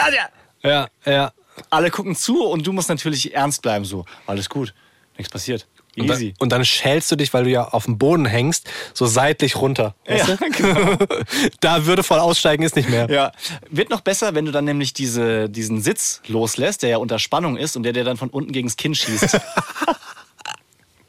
[0.62, 0.88] Ja.
[1.04, 1.32] Ja, ja.
[1.70, 4.74] Alle gucken zu und du musst natürlich ernst bleiben, so, alles gut,
[5.16, 5.66] nichts passiert.
[5.96, 9.06] Und dann, und dann schälst du dich, weil du ja auf dem Boden hängst, so
[9.06, 9.96] seitlich runter.
[10.06, 10.50] Weißt Ja, du?
[10.56, 10.96] genau.
[11.60, 13.10] da würdevoll aussteigen ist nicht mehr.
[13.10, 13.32] Ja,
[13.68, 17.56] wird noch besser, wenn du dann nämlich diese, diesen Sitz loslässt, der ja unter Spannung
[17.56, 19.40] ist und der dir dann von unten gegens Kinn schießt.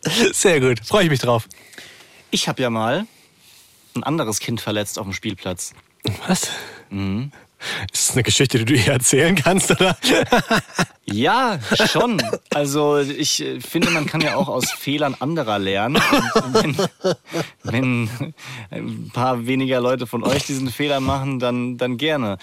[0.33, 0.79] Sehr gut.
[0.85, 1.47] Freue ich mich drauf.
[2.31, 3.05] ich habe ja mal
[3.95, 5.73] ein anderes Kind verletzt auf dem Spielplatz.
[6.27, 6.49] Was?
[6.89, 7.31] Mhm.
[7.91, 9.97] Ist das eine Geschichte, die du ihr erzählen kannst, oder?
[11.11, 11.59] Ja,
[11.91, 12.21] schon.
[12.53, 15.95] Also ich äh, finde, man kann ja auch aus Fehlern anderer lernen.
[16.53, 16.55] Und
[17.63, 22.37] wenn, wenn ein paar weniger Leute von euch diesen Fehler machen, dann, dann gerne.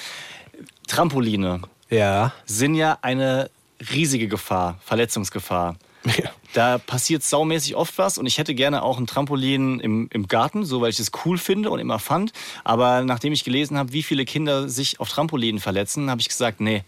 [0.88, 2.32] Trampoline Ja.
[2.44, 3.48] sind ja eine
[3.92, 5.76] riesige Gefahr, Verletzungsgefahr.
[6.06, 6.30] Ja.
[6.52, 10.64] Da passiert saumäßig oft was und ich hätte gerne auch ein Trampolin im, im Garten,
[10.64, 12.32] so weil ich es cool finde und immer fand.
[12.64, 16.60] Aber nachdem ich gelesen habe, wie viele Kinder sich auf Trampolinen verletzen, habe ich gesagt,
[16.60, 16.82] nee,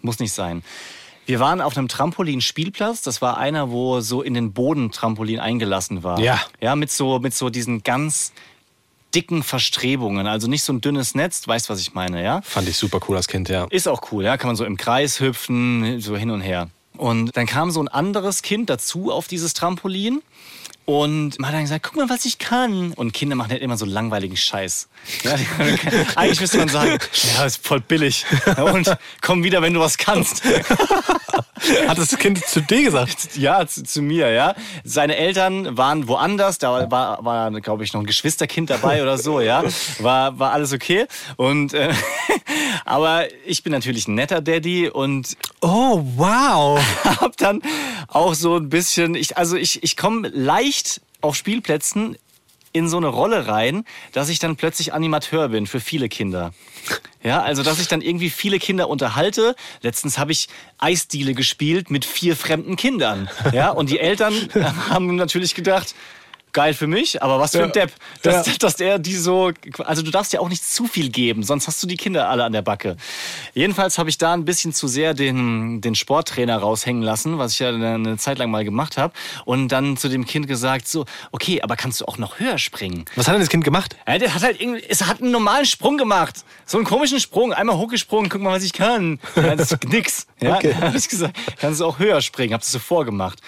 [0.00, 0.62] muss nicht sein.
[1.24, 3.02] Wir waren auf einem Trampolin-Spielplatz.
[3.02, 6.18] Das war einer, wo so in den Boden Trampolin eingelassen war.
[6.18, 6.40] Ja.
[6.60, 8.32] Ja, mit so, mit so diesen ganz
[9.14, 10.26] dicken Verstrebungen.
[10.26, 12.42] Also nicht so ein dünnes Netz, weißt was ich meine, ja?
[12.42, 13.66] Fand ich super cool als Kind, ja.
[13.70, 14.36] Ist auch cool, ja.
[14.36, 16.70] Kann man so im Kreis hüpfen, so hin und her.
[16.96, 20.22] Und dann kam so ein anderes Kind dazu auf dieses Trampolin.
[20.84, 22.92] Und man hat dann gesagt, guck mal, was ich kann.
[22.94, 24.88] Und Kinder machen halt immer so langweiligen Scheiß.
[25.22, 25.36] Ja,
[26.16, 26.98] eigentlich müsste man sagen,
[27.36, 28.24] ja, ist voll billig.
[28.46, 30.42] Ja, Und komm wieder, wenn du was kannst.
[31.86, 33.36] Hat das Kind zu dir gesagt?
[33.36, 34.54] Ja, zu, zu mir, ja.
[34.82, 39.40] Seine Eltern waren woanders, da war, war glaube ich, noch ein Geschwisterkind dabei oder so,
[39.40, 39.62] ja.
[40.00, 41.06] War, war alles okay.
[41.36, 41.94] Und, äh,
[42.84, 46.80] aber ich bin natürlich ein netter Daddy und Oh, wow.
[47.04, 47.62] hab dann
[48.08, 50.71] auch so ein bisschen, ich, also ich, ich komme leicht
[51.20, 52.16] auf Spielplätzen
[52.72, 56.54] in so eine Rolle rein, dass ich dann plötzlich Animateur bin für viele Kinder.
[57.22, 59.54] Ja, also dass ich dann irgendwie viele Kinder unterhalte.
[59.82, 63.28] Letztens habe ich Eisdiele gespielt mit vier fremden Kindern.
[63.52, 64.34] Ja, und die Eltern
[64.88, 65.94] haben natürlich gedacht,
[66.52, 68.52] geil für mich, aber was für ein Depp, dass, Ja.
[68.58, 69.52] dass der die so,
[69.84, 72.44] also du darfst ja auch nicht zu viel geben, sonst hast du die Kinder alle
[72.44, 72.96] an der Backe.
[73.54, 77.58] Jedenfalls habe ich da ein bisschen zu sehr den, den Sporttrainer raushängen lassen, was ich
[77.60, 79.12] ja eine, eine Zeit lang mal gemacht habe
[79.44, 83.04] und dann zu dem Kind gesagt so, okay, aber kannst du auch noch höher springen?
[83.16, 83.96] Was hat denn das Kind gemacht?
[84.06, 86.44] Ja, der hat halt irgendwie, es hat einen normalen Sprung gemacht.
[86.66, 87.52] So einen komischen Sprung.
[87.52, 89.18] Einmal hochgesprungen, guck mal, was ich kann.
[89.36, 90.26] Ja, das ist nix.
[90.40, 90.72] Ja, Okay.
[90.72, 92.52] dann hab ich gesagt, kannst du auch höher springen.
[92.54, 93.38] Hab das so vorgemacht.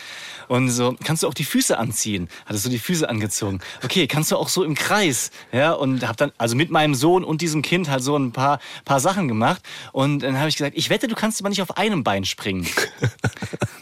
[0.49, 2.29] Und so, kannst du auch die Füße anziehen?
[2.47, 3.61] Hattest du die Füße angezogen?
[3.83, 5.31] Okay, kannst du auch so im Kreis?
[5.53, 8.59] Ja, und hab dann, also mit meinem Sohn und diesem Kind halt so ein paar,
[8.85, 9.63] paar Sachen gemacht.
[9.93, 12.67] Und dann habe ich gesagt, ich wette, du kannst aber nicht auf einem Bein springen.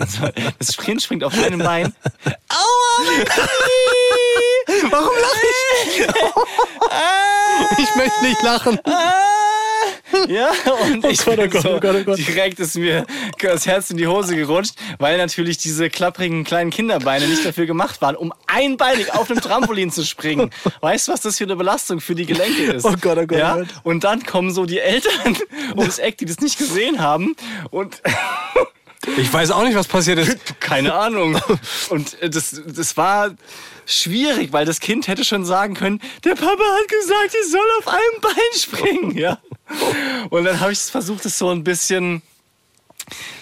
[0.09, 1.95] So, Das Kind springt auf einem Bein.
[2.49, 3.25] Aua!
[4.91, 5.47] Warum lache
[5.87, 6.01] ich?
[7.89, 8.81] ich möchte nicht lachen.
[10.29, 10.51] Ja,
[10.85, 12.19] und ich Gott, oh Gott, so, oh Gott, oh Gott.
[12.19, 13.07] direkt ist mir
[13.41, 18.01] das Herz in die Hose gerutscht, weil natürlich diese klapprigen kleinen Kinderbeine nicht dafür gemacht
[18.03, 20.51] waren, um einbeinig auf einem Trampolin zu springen.
[20.81, 22.85] Weißt du, was das für eine Belastung für die Gelenke ist?
[22.85, 23.59] Oh Gott, oh Gott, ja?
[23.59, 23.65] oh.
[23.83, 25.37] Und dann kommen so die Eltern
[25.77, 27.35] ums Eck, die das nicht gesehen haben
[27.71, 28.01] und
[29.17, 30.39] Ich weiß auch nicht, was passiert ist.
[30.61, 31.41] keine Ahnung.
[31.91, 33.31] Und äh, das, das war
[33.85, 37.89] schwierig, weil das Kind hätte schon sagen können, der Papa hat gesagt, ich soll auf
[37.89, 39.19] einem Bein springen.
[39.19, 39.39] Ja.
[40.31, 42.23] Und dann habe ich versucht, es so ein bisschen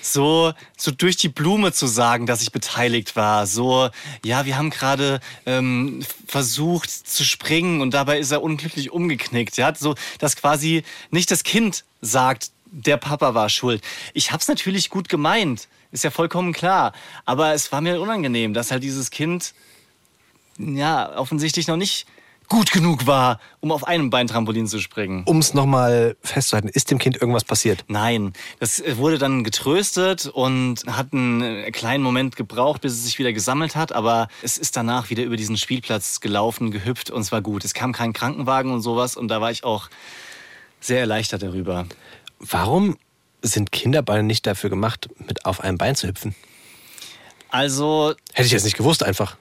[0.00, 3.46] so, so durch die Blume zu sagen, dass ich beteiligt war.
[3.46, 3.90] So,
[4.24, 9.56] ja, wir haben gerade ähm, versucht zu springen und dabei ist er unglücklich umgeknickt.
[9.56, 13.82] Ja, so, dass quasi nicht das Kind sagt, der Papa war schuld.
[14.14, 16.92] Ich habe es natürlich gut gemeint, ist ja vollkommen klar.
[17.24, 19.54] Aber es war mir unangenehm, dass halt dieses Kind
[20.58, 22.06] ja offensichtlich noch nicht
[22.50, 25.22] gut genug war, um auf einem Bein Trampolin zu springen.
[25.24, 27.84] Um es nochmal festzuhalten, ist dem Kind irgendwas passiert?
[27.86, 33.20] Nein, das wurde dann getröstet und hat einen äh, kleinen Moment gebraucht, bis es sich
[33.20, 33.92] wieder gesammelt hat.
[33.92, 37.64] Aber es ist danach wieder über diesen Spielplatz gelaufen, gehüpft und es war gut.
[37.64, 39.88] Es kam kein Krankenwagen und sowas und da war ich auch
[40.80, 41.86] sehr erleichtert darüber.
[42.40, 42.96] Warum
[43.42, 46.34] sind Kinderbeine nicht dafür gemacht, mit auf einem Bein zu hüpfen?
[47.50, 49.36] Also Hätte ich jetzt nicht gewusst einfach.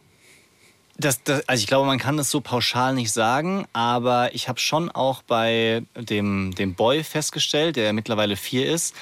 [0.98, 4.60] Das, das, also ich glaube, man kann das so pauschal nicht sagen, aber ich habe
[4.60, 8.94] schon auch bei dem, dem Boy festgestellt, der mittlerweile vier ist,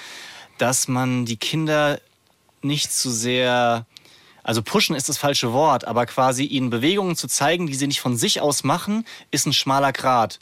[0.60, 2.00] dass man die Kinder
[2.62, 3.86] nicht zu sehr,
[4.44, 8.02] also pushen ist das falsche Wort, aber quasi ihnen Bewegungen zu zeigen, die sie nicht
[8.02, 10.40] von sich aus machen, ist ein schmaler Grat.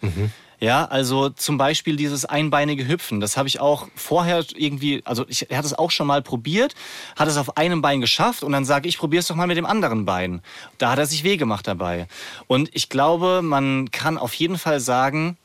[0.59, 3.19] Ja, also zum Beispiel dieses einbeinige Hüpfen.
[3.19, 6.75] Das habe ich auch vorher irgendwie, also ich er hat es auch schon mal probiert,
[7.17, 9.57] hat es auf einem Bein geschafft und dann sage ich, probier es doch mal mit
[9.57, 10.41] dem anderen Bein.
[10.77, 12.07] Da hat er sich weh gemacht dabei.
[12.47, 15.37] Und ich glaube, man kann auf jeden Fall sagen,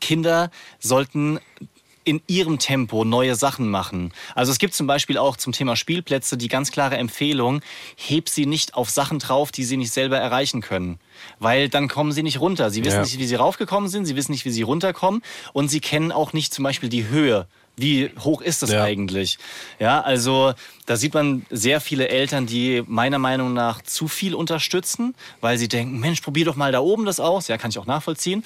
[0.00, 1.38] Kinder sollten
[2.04, 4.12] in ihrem Tempo neue Sachen machen.
[4.34, 7.60] Also es gibt zum Beispiel auch zum Thema Spielplätze die ganz klare Empfehlung,
[7.96, 10.98] heb sie nicht auf Sachen drauf, die sie nicht selber erreichen können.
[11.38, 12.70] Weil dann kommen sie nicht runter.
[12.70, 13.02] Sie wissen Ja.
[13.02, 16.32] nicht, wie sie raufgekommen sind, sie wissen nicht, wie sie runterkommen und sie kennen auch
[16.32, 17.46] nicht zum Beispiel die Höhe.
[17.76, 18.84] Wie hoch ist das Ja.
[18.84, 19.36] eigentlich?
[19.80, 20.52] Ja, also
[20.86, 25.66] da sieht man sehr viele Eltern, die meiner Meinung nach zu viel unterstützen, weil sie
[25.66, 27.48] denken, Mensch, probier doch mal da oben das aus.
[27.48, 28.44] Ja, kann ich auch nachvollziehen.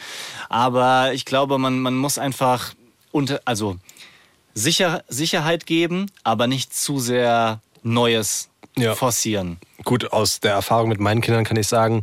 [0.48, 2.72] Aber ich glaube, man, man muss einfach
[3.12, 3.76] unter, also
[4.54, 8.94] Sicher, Sicherheit geben, aber nicht zu sehr Neues Ja.
[8.96, 9.58] forcieren.
[9.84, 12.02] Gut, aus der Erfahrung mit meinen Kindern kann ich sagen,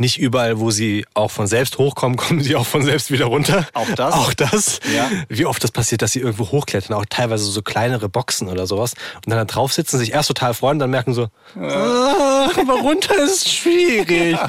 [0.00, 3.68] nicht überall, wo sie auch von selbst hochkommen, kommen sie auch von selbst wieder runter.
[3.74, 4.14] Auch das?
[4.14, 4.80] Auch das.
[4.92, 5.08] Ja.
[5.28, 8.94] Wie oft das passiert, dass sie irgendwo hochklettern, auch teilweise so kleinere Boxen oder sowas.
[9.16, 11.28] Und dann da drauf sitzen, sich erst total freuen, dann merken so,
[11.60, 14.36] ah, aber runter ist schwierig.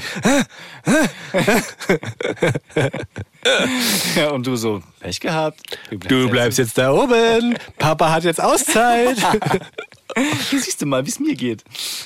[4.16, 5.60] Ja, und du so, Pech gehabt.
[5.90, 7.58] Du bleibst jetzt da oben.
[7.78, 9.18] Papa hat jetzt Auszeit.
[10.52, 11.64] Siehst du mal, wie es mir geht.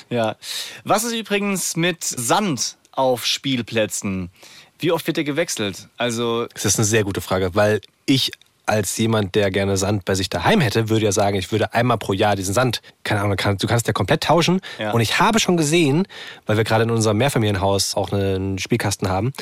[0.08, 0.36] Ja.
[0.84, 4.30] Was ist übrigens mit Sand auf Spielplätzen?
[4.78, 5.88] Wie oft wird der gewechselt?
[5.96, 8.32] Also, Das ist eine sehr gute Frage, weil ich
[8.66, 11.98] als jemand, der gerne Sand bei sich daheim hätte, würde ja sagen, ich würde einmal
[11.98, 14.60] pro Jahr diesen Sand, keine Ahnung, du kannst ja komplett tauschen.
[14.78, 14.90] Ja.
[14.90, 16.08] Und ich habe schon gesehen,
[16.46, 19.32] weil wir gerade in unserem Mehrfamilienhaus auch einen Spielkasten haben,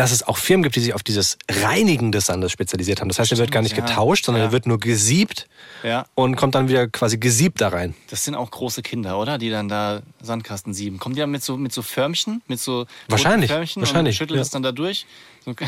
[0.00, 3.08] dass es auch Firmen gibt, die sich auf dieses Reinigen des Sandes spezialisiert haben.
[3.08, 3.84] Das heißt, er wird gar nicht ja.
[3.84, 4.48] getauscht, sondern Ja.
[4.48, 5.46] er wird nur gesiebt
[5.82, 7.94] ja, und kommt dann wieder quasi gesiebt da rein.
[8.08, 9.36] das sind auch große Kinder, oder?
[9.36, 10.98] Die dann da Sandkasten sieben.
[10.98, 12.40] Kommen die dann mit so, mit so Förmchen?
[12.48, 14.40] Mit so Wahrscheinlich, Förmchen wahrscheinlich, Und schütteln ja.
[14.40, 15.04] das dann da durch?
[15.44, 15.54] So-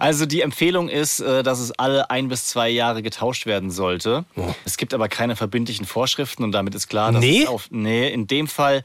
[0.00, 4.24] Also die Empfehlung ist, äh, dass es alle ein bis zwei Jahre getauscht werden sollte.
[4.64, 7.42] Es gibt aber keine verbindlichen Vorschriften und damit ist klar, dass Nee?
[7.42, 8.82] es auf nee in dem Fall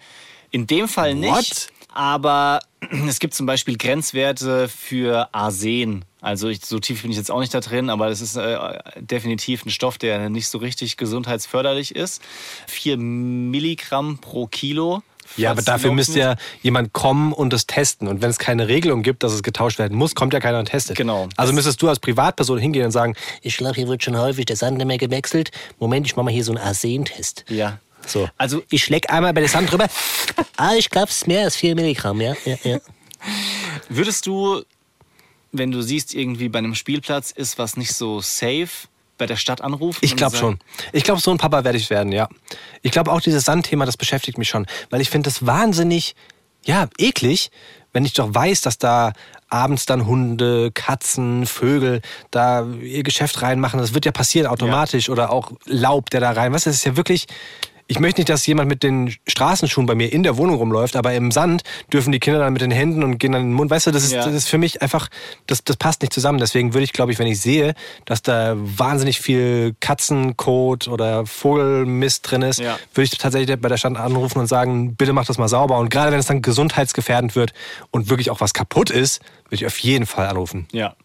[0.51, 1.31] in dem Fall nicht.
[1.33, 1.67] What?
[1.93, 2.59] Aber
[3.07, 6.03] es gibt zum Beispiel Grenzwerte für Arsen.
[6.21, 8.57] Also ich, so tief bin ich jetzt auch nicht da drin, aber das ist äh,
[8.99, 12.21] definitiv ein Stoff, der nicht so richtig gesundheitsförderlich ist.
[12.67, 15.03] Vier Milligramm pro Kilo.
[15.37, 18.07] Ja, aber dafür müsste ja jemand kommen und das testen.
[18.07, 20.65] Und wenn es keine Regelung gibt, dass es getauscht werden muss, kommt ja keiner und
[20.65, 20.97] testet.
[20.97, 21.29] Genau.
[21.37, 24.55] Also müsstest du als Privatperson hingehen und sagen, Ich glaube, hier wird schon häufig der
[24.55, 25.51] Sand nicht mehr gewechselt.
[25.79, 27.45] Moment, ich mache mal hier so einen Arsentest.
[27.49, 27.79] Ja.
[28.05, 28.29] So.
[28.37, 29.87] Also Ich schleck einmal bei der Sand drüber.
[30.57, 32.35] Ah, ich glaube, es ist mehr als 4 Milligramm, ja.
[32.45, 32.79] ja, ja.
[33.89, 34.63] Würdest du,
[35.51, 38.69] wenn du siehst, irgendwie bei einem Spielplatz ist was nicht so safe,
[39.17, 39.99] bei der Stadt anrufen?
[40.01, 40.59] Ich glaube schon.
[40.91, 42.27] Ich glaube, so ein Papa werde ich werden, ja.
[42.81, 44.65] Ich glaube auch dieses Sandthema, das beschäftigt mich schon.
[44.89, 46.15] Weil ich finde das wahnsinnig,
[46.65, 47.51] ja, eklig,
[47.93, 49.13] wenn ich doch weiß, dass da
[49.49, 52.01] abends dann Hunde, Katzen, Vögel
[52.31, 53.79] da ihr Geschäft reinmachen.
[53.79, 55.09] Das wird ja passieren automatisch.
[55.09, 56.53] Oder auch Laub, der da rein.
[56.53, 57.27] Was, das ist ja wirklich
[57.87, 61.13] ich möchte nicht, dass jemand mit den Straßenschuhen bei mir in der Wohnung rumläuft, aber
[61.13, 63.69] im Sand dürfen die Kinder dann mit den Händen und gehen dann in den Mund.
[63.69, 64.25] Weißt du, das ist, Ja.
[64.25, 65.09] das ist für mich einfach,
[65.47, 66.39] das, das passt nicht zusammen.
[66.39, 67.73] Deswegen würde ich, glaube ich, wenn ich sehe,
[68.05, 72.77] dass da wahnsinnig viel Katzenkot oder Vogelmist drin ist, Ja.
[72.93, 75.77] würde ich tatsächlich bei der Stadt anrufen und sagen, bitte mach das mal sauber.
[75.79, 77.53] Und gerade wenn es dann gesundheitsgefährdend wird
[77.91, 80.67] und wirklich auch was kaputt ist, würde ich auf jeden Fall anrufen.
[80.71, 80.95] Ja.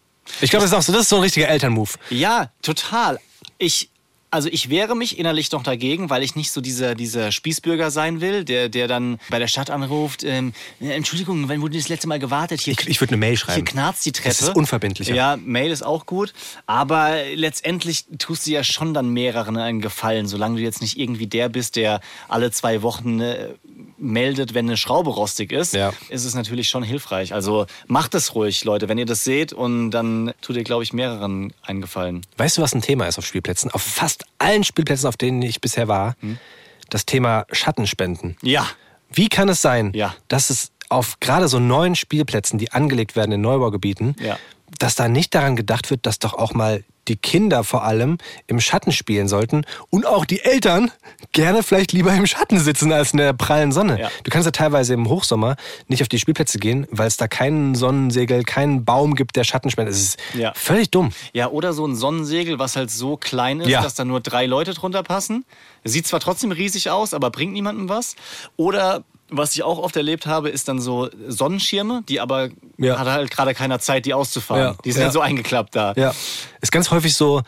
[0.40, 1.96] Ich glaube, das ist auch so, das ist so ein richtiger Elternmove.
[2.10, 3.18] Ja, total.
[3.56, 3.90] Ich,
[4.30, 8.20] also ich wehre mich innerlich noch dagegen, weil ich nicht so dieser, dieser Spießbürger sein
[8.20, 12.08] will, der, der dann bei der Stadt anruft, ähm, äh, Entschuldigung, wann wurde das letzte
[12.08, 12.60] Mal gewartet?
[12.60, 13.56] Hier, Ich- ich würde eine Mail schreiben.
[13.56, 14.28] Hier knarzt die Treppe.
[14.28, 15.14] Das ist unverbindlicher.
[15.14, 16.32] Ja, Mail ist auch gut,
[16.66, 21.26] aber letztendlich tust du ja schon dann mehreren einen Gefallen, solange du jetzt nicht irgendwie
[21.26, 23.48] der bist, der alle zwei Wochen äh,
[23.98, 25.92] meldet, wenn eine Schraube rostig ist, Ja.
[26.08, 27.34] ist es natürlich schon hilfreich.
[27.34, 30.92] Also macht es ruhig, Leute, wenn ihr das seht und dann tut ihr, glaube ich,
[30.92, 32.22] mehreren einen Gefallen.
[32.36, 33.70] Weißt du, was ein Thema ist auf Spielplätzen?
[33.70, 36.16] Auf fast allen Spielplätzen, auf denen ich bisher war,
[36.90, 38.36] das Thema Schattenspenden.
[38.42, 38.66] Ja.
[39.10, 40.14] Wie kann es sein, Ja.
[40.28, 44.38] dass es auf gerade so neuen Spielplätzen, die angelegt werden in Neubaugebieten, Ja.
[44.78, 48.60] Dass da nicht daran gedacht wird, dass doch auch mal die Kinder vor allem im
[48.60, 50.90] Schatten spielen sollten und auch die Eltern
[51.32, 53.98] gerne vielleicht lieber im Schatten sitzen als in der prallen Sonne.
[53.98, 54.10] Ja.
[54.24, 55.56] Du kannst ja teilweise im Hochsommer
[55.86, 59.70] nicht auf die Spielplätze gehen, weil es da keinen Sonnensegel, keinen Baum gibt, der Schatten
[59.70, 59.94] spendet.
[59.94, 60.52] Es ist Ja.
[60.54, 61.12] völlig dumm.
[61.32, 63.80] Ja, oder so ein Sonnensegel, was halt so klein ist, Ja.
[63.80, 65.46] dass da nur drei Leute drunter passen.
[65.84, 68.16] Sieht zwar trotzdem riesig aus, aber bringt niemandem was.
[68.58, 72.48] Oder was ich auch oft erlebt habe, ist dann so Sonnenschirme, die aber
[72.78, 72.98] Ja.
[72.98, 74.62] hat halt gerade keiner Zeit, die auszufahren.
[74.62, 74.76] Ja.
[74.84, 75.06] Die sind Ja.
[75.06, 75.92] dann so eingeklappt da.
[75.96, 76.14] Ja.
[76.60, 77.42] Ist ganz häufig so,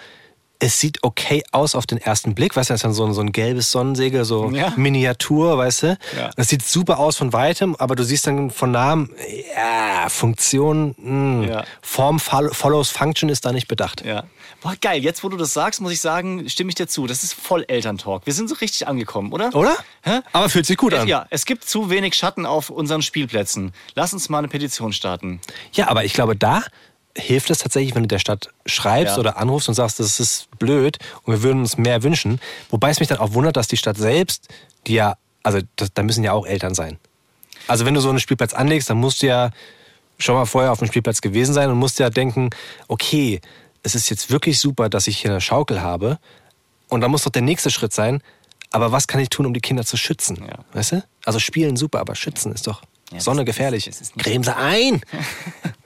[0.63, 2.55] es sieht okay aus auf den ersten Blick.
[2.55, 4.73] Weißt du, das ist dann so ein, so ein gelbes Sonnensegel, so Ja.
[4.77, 5.99] Miniatur, weißt du?
[6.17, 6.31] Ja.
[6.37, 9.11] Das sieht super aus von weitem, aber du siehst dann von nahem,
[9.57, 11.65] ja, Funktion, mh, Ja.
[11.83, 14.05] Form fol- follows Function ist da nicht bedacht.
[14.05, 14.25] Ja.
[14.63, 15.03] Boah, geil.
[15.03, 17.07] Jetzt, wo du das sagst, muss ich sagen, stimme ich dir zu.
[17.07, 18.27] Das ist voll Elterntalk.
[18.27, 19.55] Wir sind so richtig angekommen, oder?
[19.55, 19.75] Oder?
[20.03, 20.21] Hä?
[20.33, 21.09] Aber fühlt sich gut an.
[21.09, 23.73] Ja, es gibt zu wenig Schatten auf unseren Spielplätzen.
[23.95, 25.41] Lass uns mal eine Petition starten.
[25.73, 26.63] Ja, aber ich glaube, da
[27.17, 29.21] hilft es tatsächlich, wenn du der Stadt schreibst Ja.
[29.21, 32.41] oder anrufst und sagst, das ist blöd und wir würden uns mehr wünschen.
[32.71, 34.49] Wobei es mich dann auch wundert, dass die Stadt selbst,
[34.87, 36.99] die ja, also das, da müssen ja auch Eltern sein.
[37.67, 39.51] Also wenn du so einen Spielplatz anlegst, dann musst du ja
[40.19, 42.51] schon mal vorher auf dem Spielplatz gewesen sein und musst ja denken,
[42.89, 43.41] okay,
[43.83, 46.19] es ist jetzt wirklich super, dass ich hier eine Schaukel habe.
[46.89, 48.23] Und dann muss doch der nächste Schritt sein,
[48.71, 50.45] aber was kann ich tun, um die Kinder zu schützen?
[50.47, 50.59] Ja.
[50.75, 51.05] Weißt du?
[51.25, 53.87] Also spielen super, aber schützen ist doch das Sonne ist- gefährlich.
[53.89, 55.01] ist nicht- Creme sie ein!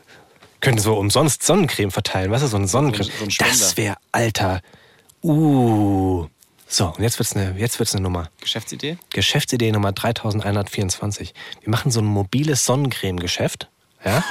[0.64, 3.10] Könnten so umsonst Sonnencreme verteilen, weißt du, so eine Sonnencreme.
[3.18, 3.52] so ein Spender.
[3.52, 4.60] das wäre, Alter.
[5.22, 6.26] Uh.
[6.66, 8.30] So, und jetzt wird's eine, jetzt wird's eine Nummer.
[8.40, 8.98] Geschäftsidee?
[9.10, 11.34] Geschäftsidee Nummer 3124.
[11.60, 13.68] Wir machen so ein mobiles Sonnencreme-Geschäft.
[14.04, 14.24] Ja?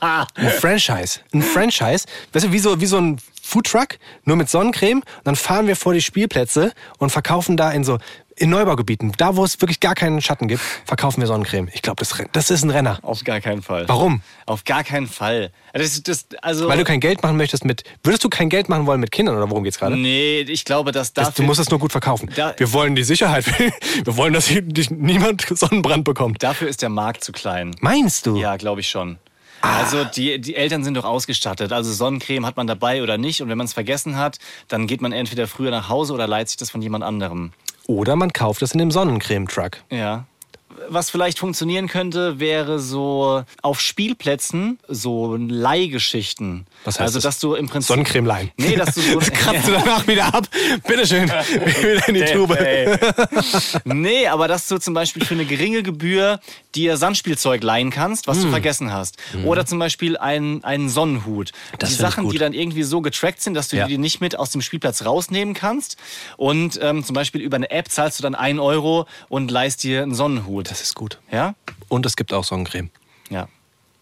[0.34, 1.20] ein Franchise.
[1.32, 2.06] Ein Franchise.
[2.32, 4.98] Weißt du, wie so, wie so ein Foodtruck, nur mit Sonnencreme.
[5.00, 7.98] Und dann fahren wir vor die Spielplätze und verkaufen da in so,
[8.38, 11.68] in Neubaugebieten, da wo es wirklich gar keinen Schatten gibt, verkaufen wir Sonnencreme.
[11.74, 12.98] Ich glaube, das, das ist ein Renner.
[13.02, 13.88] Auf gar keinen Fall.
[13.88, 14.22] Warum?
[14.46, 15.50] Auf gar keinen Fall.
[15.72, 17.82] Das, das, also, Weil du kein Geld machen möchtest mit.
[18.02, 19.96] Würdest du kein Geld machen wollen mit Kindern oder worum geht's gerade?
[19.96, 22.30] Nee, ich glaube, dass Das- Du musst es nur gut verkaufen.
[22.34, 23.44] Da- wir wollen die Sicherheit.
[24.04, 26.42] Wir wollen, dass hier niemand Sonnenbrand bekommt.
[26.42, 27.74] dafür ist der Markt zu klein.
[27.80, 28.36] Meinst du?
[28.36, 29.18] Ja, glaube ich schon.
[29.60, 29.78] Ah.
[29.80, 31.72] Also die, die Eltern sind doch ausgestattet.
[31.72, 33.42] Also Sonnencreme hat man dabei oder nicht.
[33.42, 36.48] Und wenn man es vergessen hat, dann geht man entweder früher nach Hause oder leiht
[36.48, 37.52] sich das von jemand anderem.
[37.88, 39.78] Oder man kauft es in dem Sonnencreme-Truck.
[39.90, 40.26] Ja.
[40.90, 46.66] Was vielleicht funktionieren könnte, wäre so auf Spielplätzen so Leihgeschichten.
[46.84, 47.22] Was heißt also, das?
[47.24, 47.88] dass du im Prinzip.
[47.88, 48.50] Sonnencreme leihen.
[48.56, 49.18] Nee, dass du so.
[49.18, 50.46] Das kratzt du danach wieder ab.
[50.86, 51.28] Bitteschön.
[51.30, 52.56] wieder in die Tube.
[53.84, 56.40] Nee, aber dass du zum Beispiel für eine geringe Gebühr
[56.74, 58.44] dir Sandspielzeug leihen kannst, was Hm.
[58.44, 59.16] du vergessen hast.
[59.44, 61.52] Oder zum Beispiel einen, einen Sonnenhut.
[61.78, 63.86] Das die Sachen, die dann irgendwie so getrackt sind, dass du Ja.
[63.86, 65.96] die nicht mit aus dem Spielplatz rausnehmen kannst.
[66.36, 70.02] Und ähm, zum Beispiel über eine App zahlst du dann einen Euro und leihst dir
[70.02, 70.68] einen Sonnenhut.
[70.78, 71.18] Das ist gut.
[71.32, 71.54] Ja?
[71.88, 72.90] Und es gibt auch Sonnencreme.
[73.30, 73.48] Ja.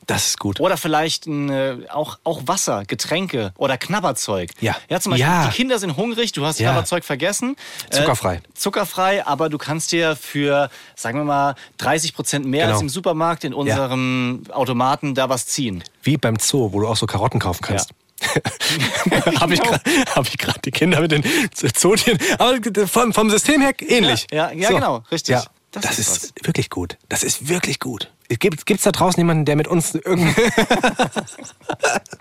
[0.06, 0.60] Das ist gut.
[0.60, 4.50] Oder vielleicht ein, äh, auch, auch Wasser, Getränke oder Knabberzeug.
[4.60, 4.76] Ja.
[4.88, 5.48] Ja, zum Beispiel, Ja.
[5.48, 6.70] die Kinder sind hungrig, du hast Ja.
[6.70, 7.56] Knabberzeug vergessen.
[7.90, 8.40] Äh, Zuckerfrei.
[8.54, 12.74] zuckerfrei, aber du kannst dir für, sagen wir mal, 30 Prozent mehr Genau.
[12.74, 15.82] als im Supermarkt in unserem Automaten da was ziehen.
[16.04, 17.90] Wie beim Zoo, wo du auch so Karotten kaufen kannst.
[19.40, 19.80] Habe ich gerade
[20.14, 22.18] hab die Kinder mit den Zootieren.
[22.38, 24.26] Aber vom, vom System her ähnlich.
[24.30, 25.34] Ja, ja, genau, richtig.
[25.34, 25.44] Ja.
[25.76, 26.96] Das Das, ist ist, wirklich gut.
[27.08, 28.10] Das ist wirklich gut.
[28.28, 30.34] Gibt es da draußen jemanden, der mit uns irgendwie.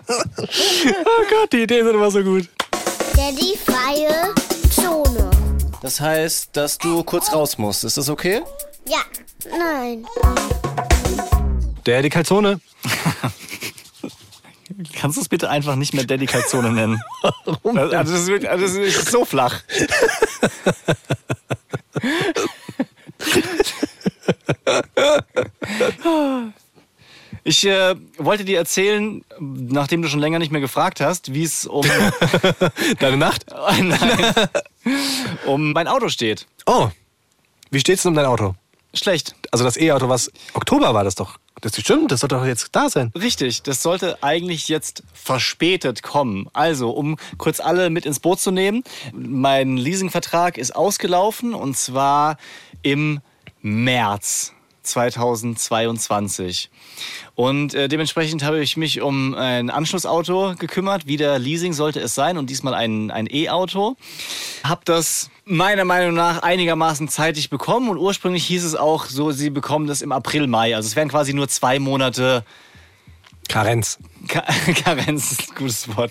[0.08, 2.48] oh Gott, die Ideen sind immer so gut.
[3.16, 4.34] Daddy freie
[4.70, 5.30] Zone.
[5.82, 7.84] Das heißt, dass du kurz raus musst.
[7.84, 8.42] Ist das okay?
[8.88, 8.98] Ja,
[9.58, 10.06] nein.
[11.86, 12.60] Der die Calzone.
[14.94, 17.00] Kannst du es bitte einfach nicht mehr Daddy Calzone nennen?
[17.44, 17.78] Warum?
[17.78, 19.62] Also das, ist, wirklich- also das ist so flach.
[27.48, 31.64] Ich äh, wollte dir erzählen, nachdem du schon länger nicht mehr gefragt hast, wie es
[31.64, 31.86] um,
[32.98, 33.46] Deine Nacht?
[33.80, 34.48] Nein,
[35.46, 36.48] um mein Auto steht.
[36.66, 36.88] Oh,
[37.70, 38.56] wie steht's denn um dein Auto?
[38.94, 39.36] Schlecht.
[39.52, 41.38] Also das E-Auto, was Oktober war das doch.
[41.60, 43.12] Das stimmt, das soll doch jetzt da sein.
[43.14, 46.48] Richtig, das sollte eigentlich jetzt verspätet kommen.
[46.52, 48.82] Also, um kurz alle mit ins Boot zu nehmen,
[49.12, 52.38] mein Leasingvertrag ist ausgelaufen und zwar
[52.82, 53.20] im
[53.62, 54.52] März
[54.86, 56.70] 2022.
[57.34, 61.06] Und äh, dementsprechend habe ich mich um ein Anschlussauto gekümmert.
[61.06, 63.96] Wieder Leasing sollte es sein und diesmal ein, ein E-Auto.
[64.64, 69.50] Hab das meiner Meinung nach einigermaßen zeitig bekommen und ursprünglich hieß es auch so, sie
[69.50, 70.74] bekommen das im April, Mai.
[70.74, 72.44] Also es wären quasi nur zwei Monate
[73.48, 73.98] Karenz.
[74.28, 74.42] Ka
[74.84, 76.10] Karenz ist ein gutes Wort.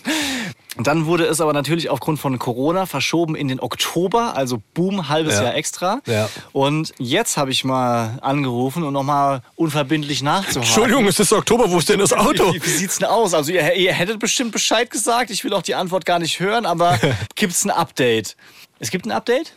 [0.77, 5.35] Dann wurde es aber natürlich aufgrund von Corona verschoben in den Oktober, also boom, halbes
[5.35, 5.43] Ja.
[5.45, 6.01] Jahr extra.
[6.05, 6.29] Ja.
[6.51, 10.63] Und jetzt habe ich mal angerufen und nochmal unverbindlich nachzuhaken.
[10.63, 12.53] Entschuldigung, es ist Oktober, wo ist denn das Auto?
[12.53, 13.33] Wie, wie sieht's denn aus?
[13.33, 15.29] Also ihr, ihr hättet bestimmt Bescheid gesagt.
[15.31, 16.99] Ich will auch die Antwort gar nicht hören, aber
[17.35, 18.35] gibt's ein Update?
[18.79, 19.53] Es gibt ein Update?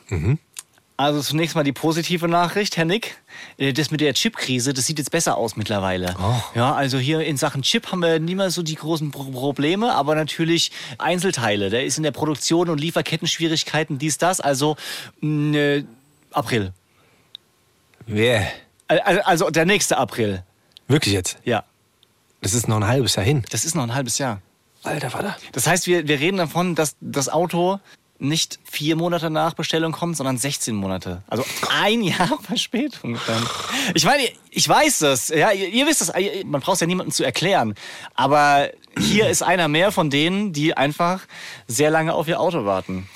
[1.01, 3.18] Also zunächst mal die positive Nachricht, Herr Nick.
[3.57, 6.16] Äh, Das mit der Chip-Krise, das sieht jetzt besser aus mittlerweile.
[6.57, 9.94] Ja, also hier in Sachen Chip haben wir nicht mehr so die großen Pro Probleme,
[9.94, 11.70] aber natürlich Einzelteile.
[11.70, 14.40] Der ist in der Produktion und Lieferkettenschwierigkeiten, dies, das.
[14.40, 14.76] Also
[15.20, 15.84] mh, äh,
[16.32, 16.72] April.
[18.07, 18.49] Wer?
[18.88, 20.42] Al- Also der nächste April.
[20.88, 21.38] Wirklich jetzt?
[21.44, 21.62] Ja,
[22.40, 23.44] Das ist noch ein halbes Jahr hin.
[23.51, 24.40] das ist noch ein halbes Jahr.
[24.82, 25.36] Alter Vater.
[25.53, 27.78] Das heißt, wir, wir reden davon, dass das Auto
[28.19, 31.23] nicht vier Monate nach Bestellung kommt, sondern 16 Monate.
[31.29, 31.45] Also
[31.83, 33.47] ein Jahr Verspätung dann.
[33.95, 35.29] Ich meine, ich weiß das.
[35.29, 36.12] Ja, ihr, ihr wisst das.
[36.45, 37.75] Man braucht es ja niemandem zu erklären.
[38.14, 41.23] Aber hier ist einer mehr von denen, die einfach
[41.66, 43.09] sehr lange auf ihr Auto warten.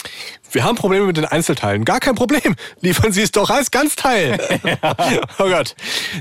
[0.52, 1.84] Wir haben Probleme mit den Einzelteilen.
[1.84, 2.54] Gar kein Problem.
[2.80, 4.38] Liefern Sie es doch als Ganzteil.
[5.38, 5.74] oh Gott.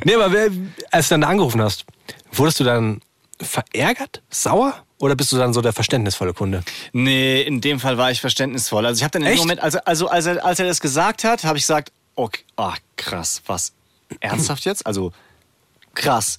[0.05, 0.49] Nee, aber wer,
[0.89, 1.85] als du dann angerufen hast,
[2.31, 3.01] wurdest du dann
[3.39, 4.85] verärgert, sauer?
[5.01, 6.63] Oder bist du dann so der verständnisvolle Kunde?
[6.93, 8.85] Nee, in dem Fall war ich verständnisvoll.
[8.85, 9.41] Also ich habe dann in dem Echt?
[9.41, 12.77] Moment, also, also als, er, als er das gesagt hat, habe ich gesagt, okay, ach
[12.97, 13.73] krass, was?
[14.19, 14.85] Ernsthaft jetzt?
[14.85, 15.11] Also
[15.95, 16.37] krass.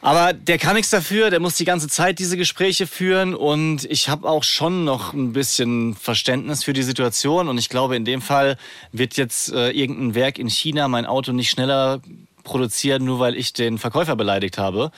[0.00, 4.08] Aber der kann nichts dafür, der muss die ganze Zeit diese Gespräche führen und ich
[4.08, 8.22] habe auch schon noch ein bisschen Verständnis für die Situation und ich glaube, in dem
[8.22, 8.56] Fall
[8.92, 12.00] wird jetzt äh, irgendein Werk in China mein Auto nicht schneller
[12.50, 14.90] produzieren, nur weil ich den Verkäufer beleidigt habe.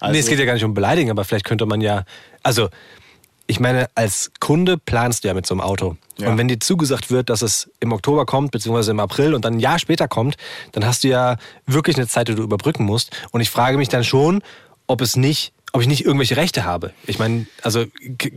[0.00, 2.04] Also, nee, es geht ja gar nicht um Beleidigen, aber vielleicht könnte man ja.
[2.42, 2.70] Also,
[3.46, 5.96] ich meine, als Kunde planst du ja mit so einem Auto.
[6.16, 6.30] Ja.
[6.30, 9.54] Und wenn dir zugesagt wird, dass es im Oktober kommt, beziehungsweise im April und dann
[9.54, 10.36] ein Jahr später kommt,
[10.72, 11.36] dann hast du ja
[11.66, 13.14] wirklich eine Zeit, die du überbrücken musst.
[13.32, 14.42] Und ich frage mich dann schon,
[14.86, 16.92] ob es nicht, ob ich nicht irgendwelche Rechte habe.
[17.04, 17.84] Ich meine, also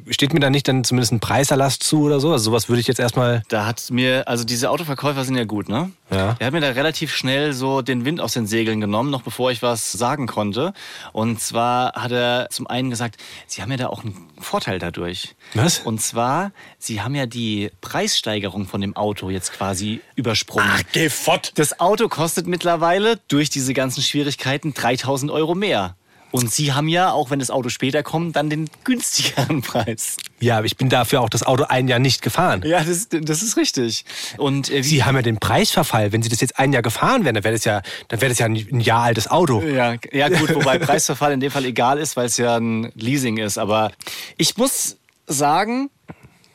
[0.10, 2.32] steht mir da nicht dann zumindest ein Preiserlass zu oder so?
[2.32, 3.44] Also sowas würde ich jetzt erstmal.
[3.48, 5.92] Da hat mir, also diese Autoverkäufer sind ja gut, ne?
[6.10, 6.34] Ja.
[6.34, 9.52] Der hat mir da relativ schnell so den Wind aus den Segeln genommen, noch bevor
[9.52, 10.74] ich was sagen konnte.
[11.14, 15.36] Und zwar hat er zum einen gesagt, sie haben ja da auch einen Vorteil dadurch.
[15.54, 15.78] Was?
[15.78, 20.68] Und zwar, sie haben ja die Preissteigerung von dem Auto jetzt quasi übersprungen.
[20.92, 21.52] geh fort!
[21.54, 25.97] Das Auto kostet mittlerweile durch diese ganzen Schwierigkeiten 3000 Euro mehr.
[26.32, 30.18] Und sie haben ja, auch wenn das Auto später kommt, dann den günstigeren Preis.
[30.40, 32.64] Ja, aber ich bin dafür auch das Auto ein Jahr nicht gefahren.
[32.66, 34.06] Ja, das, das ist richtig.
[34.38, 36.12] Und äh, Sie haben ja den Preisverfall.
[36.12, 38.40] Wenn Sie das jetzt ein Jahr gefahren wären, dann wäre das ja, dann wäre das
[38.40, 39.62] ja ein ein Jahr altes Auto.
[39.62, 43.38] Ja, ja gut, wobei Preisverfall in dem Fall egal ist, weil es ja ein Leasing
[43.38, 43.58] ist.
[43.58, 43.92] Aber
[44.38, 44.98] ich muss
[45.28, 45.90] sagen,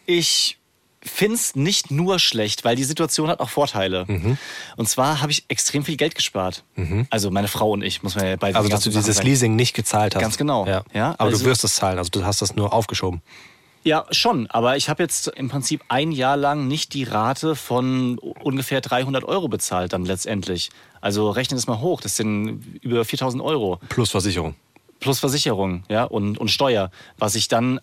[0.07, 0.59] ich
[1.05, 4.07] finde es nicht nur schlecht, weil die Situation hat auch Vorteile.
[4.77, 6.65] Und zwar habe ich extrem viel Geld gespart.
[7.11, 9.27] Also meine Frau und ich, muss man ja bei Also, dass du dieses sagen.
[9.27, 10.23] Leasing nicht gezahlt hast.
[10.23, 10.67] Ganz genau.
[10.67, 10.83] Ja.
[10.93, 11.99] Ja, Aber also- du wirst es zahlen.
[11.99, 13.21] Also, du hast das nur aufgeschoben.
[13.85, 14.47] Ja, schon.
[14.49, 19.25] Aber ich habe jetzt im Prinzip ein Jahr lang nicht die Rate von ungefähr 300
[19.25, 20.71] Euro bezahlt dann letztendlich.
[21.01, 22.01] Also rechne das mal hoch.
[22.01, 23.81] Das sind über 4000 Euro.
[23.89, 24.55] Plus Versicherung.
[25.03, 27.81] Plus Versicherung ja, und, und Steuer, was ich dann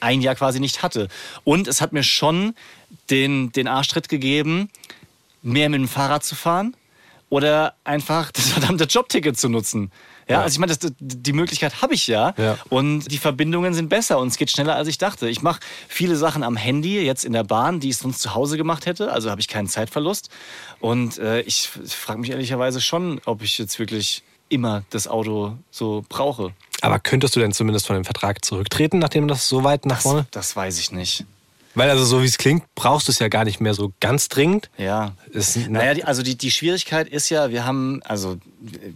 [0.00, 1.08] ein Jahr quasi nicht hatte.
[1.44, 2.54] Und es hat mir schon
[3.08, 4.68] den, den Arschtritt gegeben,
[5.42, 6.76] mehr mit dem Fahrrad zu fahren
[7.28, 9.90] oder einfach das verdammte Jobticket zu nutzen.
[10.28, 10.42] Ja, Ja.
[10.42, 12.34] also ich meine, das, die Möglichkeit habe ich ja.
[12.36, 12.58] Ja.
[12.68, 15.28] Und die Verbindungen sind besser und es geht schneller, als ich dachte.
[15.28, 18.56] Ich mache viele Sachen am Handy, jetzt in der Bahn, die ich sonst zu Hause
[18.56, 19.12] gemacht hätte.
[19.12, 20.28] Also habe ich keinen Zeitverlust.
[20.80, 26.04] Und äh, ich frage mich ehrlicherweise schon, ob ich jetzt wirklich immer das Auto so
[26.08, 26.52] brauche.
[26.82, 30.02] Aber könntest du denn zumindest von dem Vertrag zurücktreten, nachdem das so weit nach Das,
[30.02, 30.26] vorne?
[30.30, 31.24] das weiß ich nicht.
[31.74, 34.28] Weil also so wie es klingt, brauchst du es ja gar nicht mehr so ganz
[34.28, 34.70] dringend.
[34.78, 35.12] Ja.
[35.30, 38.38] Ist, Naja, die, also die, die Schwierigkeit ist ja, wir haben, also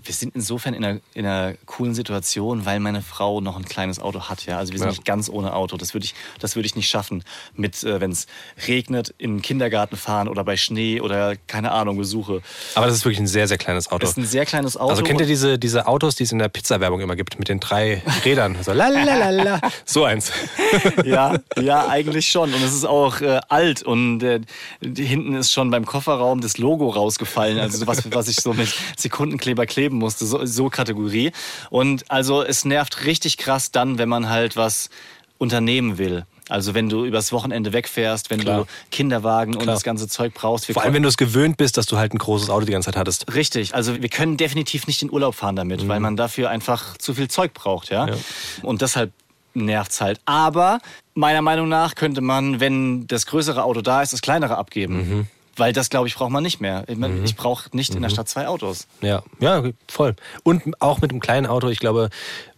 [0.05, 3.99] wir sind insofern in einer, in einer coolen Situation, weil meine Frau noch ein kleines
[4.01, 4.47] Auto hat.
[4.47, 4.59] Ja?
[4.59, 4.93] Also wir sind Ja.
[4.93, 5.77] nicht ganz ohne Auto.
[5.77, 7.23] Das würde ich, das würde ich nicht schaffen.
[7.55, 8.27] Mit, äh, wenn es
[8.67, 12.43] regnet, in den Kindergarten fahren oder bei Schnee oder keine Ahnung, Besuche.
[12.75, 13.99] Aber das ist wirklich ein sehr, sehr kleines Auto.
[13.99, 14.91] Das ist ein sehr kleines Auto.
[14.91, 17.61] Also kennt ihr diese, diese Autos, die es in der Pizza-Werbung immer gibt, mit den
[17.61, 18.57] drei Rädern?
[18.63, 19.61] So, lalalala.
[19.85, 20.33] so eins.
[21.05, 22.53] ja, ja, eigentlich schon.
[22.53, 24.41] Und es ist auch äh, alt und äh,
[24.83, 29.60] hinten ist schon beim Kofferraum das Logo rausgefallen, also was, was ich so mit Sekundenkleber
[29.67, 31.33] kleben musste, so, so Kategorie.
[31.71, 34.91] Und also es nervt richtig krass dann, wenn man halt was
[35.39, 36.27] unternehmen will.
[36.51, 38.59] Also wenn du übers Wochenende wegfährst, wenn Klar.
[38.61, 39.75] du Kinderwagen und Klar.
[39.77, 40.67] das ganze Zeug brauchst.
[40.67, 42.87] Vor allem, wenn du es gewöhnt bist, dass du halt ein großes Auto die ganze
[42.87, 43.33] Zeit hattest.
[43.33, 47.15] Richtig, also wir können definitiv nicht in Urlaub fahren damit, weil man dafür einfach zu
[47.15, 48.09] viel Zeug braucht, ja.
[48.09, 48.15] Ja.
[48.63, 49.13] Und deshalb
[49.55, 50.21] nervt's halt.
[50.25, 50.81] Aber
[51.15, 55.29] meiner Meinung nach könnte man, wenn das größere Auto da ist, das kleinere abgeben.
[55.57, 56.85] Weil das, glaube ich, braucht man nicht mehr.
[56.87, 58.87] Ich, mein, ich brauche nicht in der Stadt zwei Autos.
[59.03, 60.15] Ja, ja, voll.
[60.43, 62.09] Und auch mit einem kleinen Auto, ich glaube,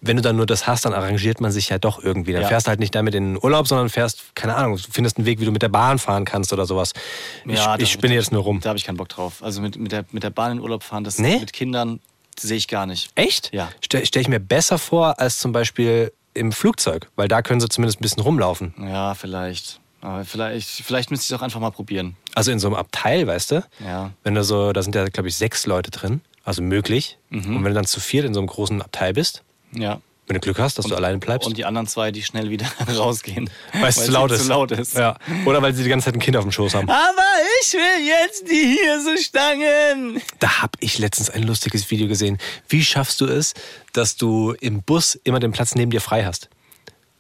[0.01, 2.33] wenn du dann nur das hast, dann arrangiert man sich ja doch irgendwie.
[2.33, 2.49] Dann Ja.
[2.49, 5.27] fährst du halt nicht damit in den Urlaub, sondern fährst, keine Ahnung, du findest einen
[5.27, 6.93] Weg, wie du mit der Bahn fahren kannst oder sowas.
[7.47, 8.61] Ich, Ja, ich spinne jetzt nur rum.
[8.61, 9.43] Da habe ich keinen Bock drauf.
[9.43, 11.39] Also mit, mit, der, mit der Bahn in Urlaub fahren, das Nee?
[11.39, 11.99] mit Kindern
[12.39, 13.11] sehe ich gar nicht.
[13.15, 13.53] Echt?
[13.53, 13.71] Ja.
[13.81, 17.69] Stelle stell ich mir besser vor als zum Beispiel im Flugzeug, weil da können sie
[17.69, 18.75] zumindest ein bisschen rumlaufen.
[18.79, 19.81] Ja, vielleicht.
[20.01, 22.17] Aber vielleicht, vielleicht müsste ich es auch einfach mal probieren.
[22.35, 23.65] Also in so einem Abteil, weißt du?
[23.85, 24.11] Ja.
[24.25, 27.19] Wenn du so, da sind ja, glaube ich, sechs Leute drin, also möglich.
[27.31, 30.01] Und wenn du dann zu viert in so einem großen Abteil bist, Ja.
[30.27, 32.67] wenn du Glück hast, dass du alleine bleibst, Und die anderen zwei, die schnell wieder
[32.97, 33.51] rausgehen.
[33.75, 34.43] weil es zu laut ist.
[34.45, 34.95] Zu laut ist.
[34.97, 35.19] Ja.
[35.45, 36.89] Oder weil sie die ganze Zeit ein Kind auf dem Schoß haben.
[36.89, 40.23] Aber ich will jetzt die hier so Stangen.
[40.39, 42.39] Da habe ich letztens ein lustiges Video gesehen.
[42.69, 43.53] Wie schaffst du es,
[43.93, 46.49] dass du im Bus immer den Platz neben dir frei hast?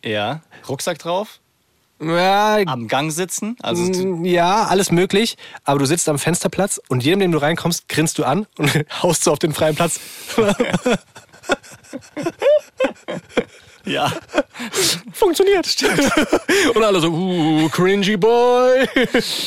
[0.04, 0.40] Ja.
[0.68, 1.40] Rucksack drauf,
[2.02, 3.56] Ja, am Gang sitzen.
[3.62, 5.36] Also Mm, ja, alles möglich.
[5.64, 8.70] Aber du sitzt am Fensterplatz und jedem, dem du reinkommst, grinst du an und
[9.02, 10.00] haust so auf den freien Platz.
[13.84, 14.12] ja.
[15.12, 15.76] Funktioniert.
[16.74, 18.86] und alle so, uh, cringy boy.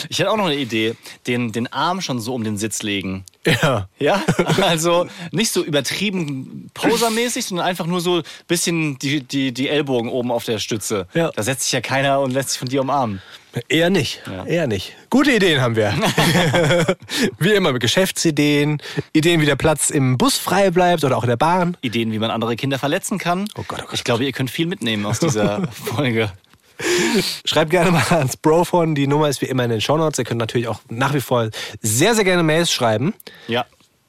[0.10, 0.96] Ich hätte auch noch eine Idee.
[1.28, 3.26] Den, den Arm schon so um den Sitz legen.
[3.46, 3.88] Ja.
[4.00, 4.24] Ja,
[4.62, 10.10] also nicht so übertrieben posermäßig, sondern einfach nur so ein bisschen die, die, die Ellbogen
[10.10, 11.08] oben auf der Stütze.
[11.14, 11.32] Ja.
[11.36, 13.22] Da setzt sich ja keiner und lässt sich von dir umarmen.
[13.70, 14.22] Eher nicht.
[14.28, 14.46] Ja.
[14.46, 14.94] Eher nicht.
[15.10, 15.94] Gute Ideen haben wir.
[17.40, 18.82] wie immer mit Geschäftsideen,
[19.14, 21.78] Ideen, wie der Platz im Bus frei bleibt oder auch in der Bahn.
[21.82, 23.48] Ideen, wie man andere Kinder verletzen kann.
[23.56, 26.32] Oh Gott, oh Gott, ich glaube, ihr könnt viel mitnehmen aus dieser Folge.
[27.46, 28.96] Schreibt gerne mal ans Brofon.
[28.96, 30.20] Die Nummer ist wie immer in den Shownotes.
[30.20, 31.50] Ihr könnt natürlich auch nach wie vor
[31.82, 33.14] sehr, sehr gerne Mails schreiben.
[33.48, 33.66] Ja.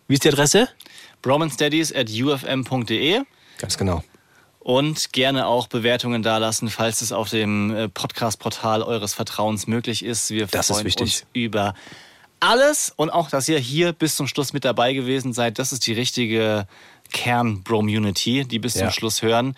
[0.09, 0.69] Wie ist die Adresse?
[1.23, 3.23] bromanstudies at ufm.de
[3.59, 4.05] Ganz genau.
[4.61, 10.31] und gerne auch Bewertungen dalassen, falls es auf dem äh, Podcast-Portal eures Vertrauens möglich ist.
[10.31, 11.03] Wir Das ist freuen wichtig.
[11.03, 11.75] uns über
[12.39, 15.59] alles und auch, dass ihr hier bis zum Schluss mit dabei gewesen seid.
[15.59, 16.69] Das ist die richtige
[17.13, 18.83] Kern-Bromunity, die bis Ja.
[18.83, 19.57] zum Schluss hören.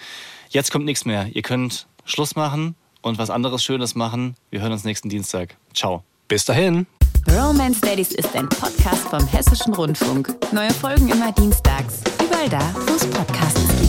[0.51, 1.27] Jetzt kommt nichts mehr.
[1.35, 4.37] Ihr könnt Schluss machen und was anderes Schönes machen.
[4.51, 5.57] Wir hören uns nächsten Dienstag.
[5.75, 6.03] Ciao.
[6.29, 6.87] Bis dahin.
[7.31, 10.35] Romance Daddies ist ein Podcast vom Hessischen Rundfunk.
[10.53, 12.01] Neue Folgen immer dienstags.
[12.25, 13.88] Überall da, wo es Podcasts gibt.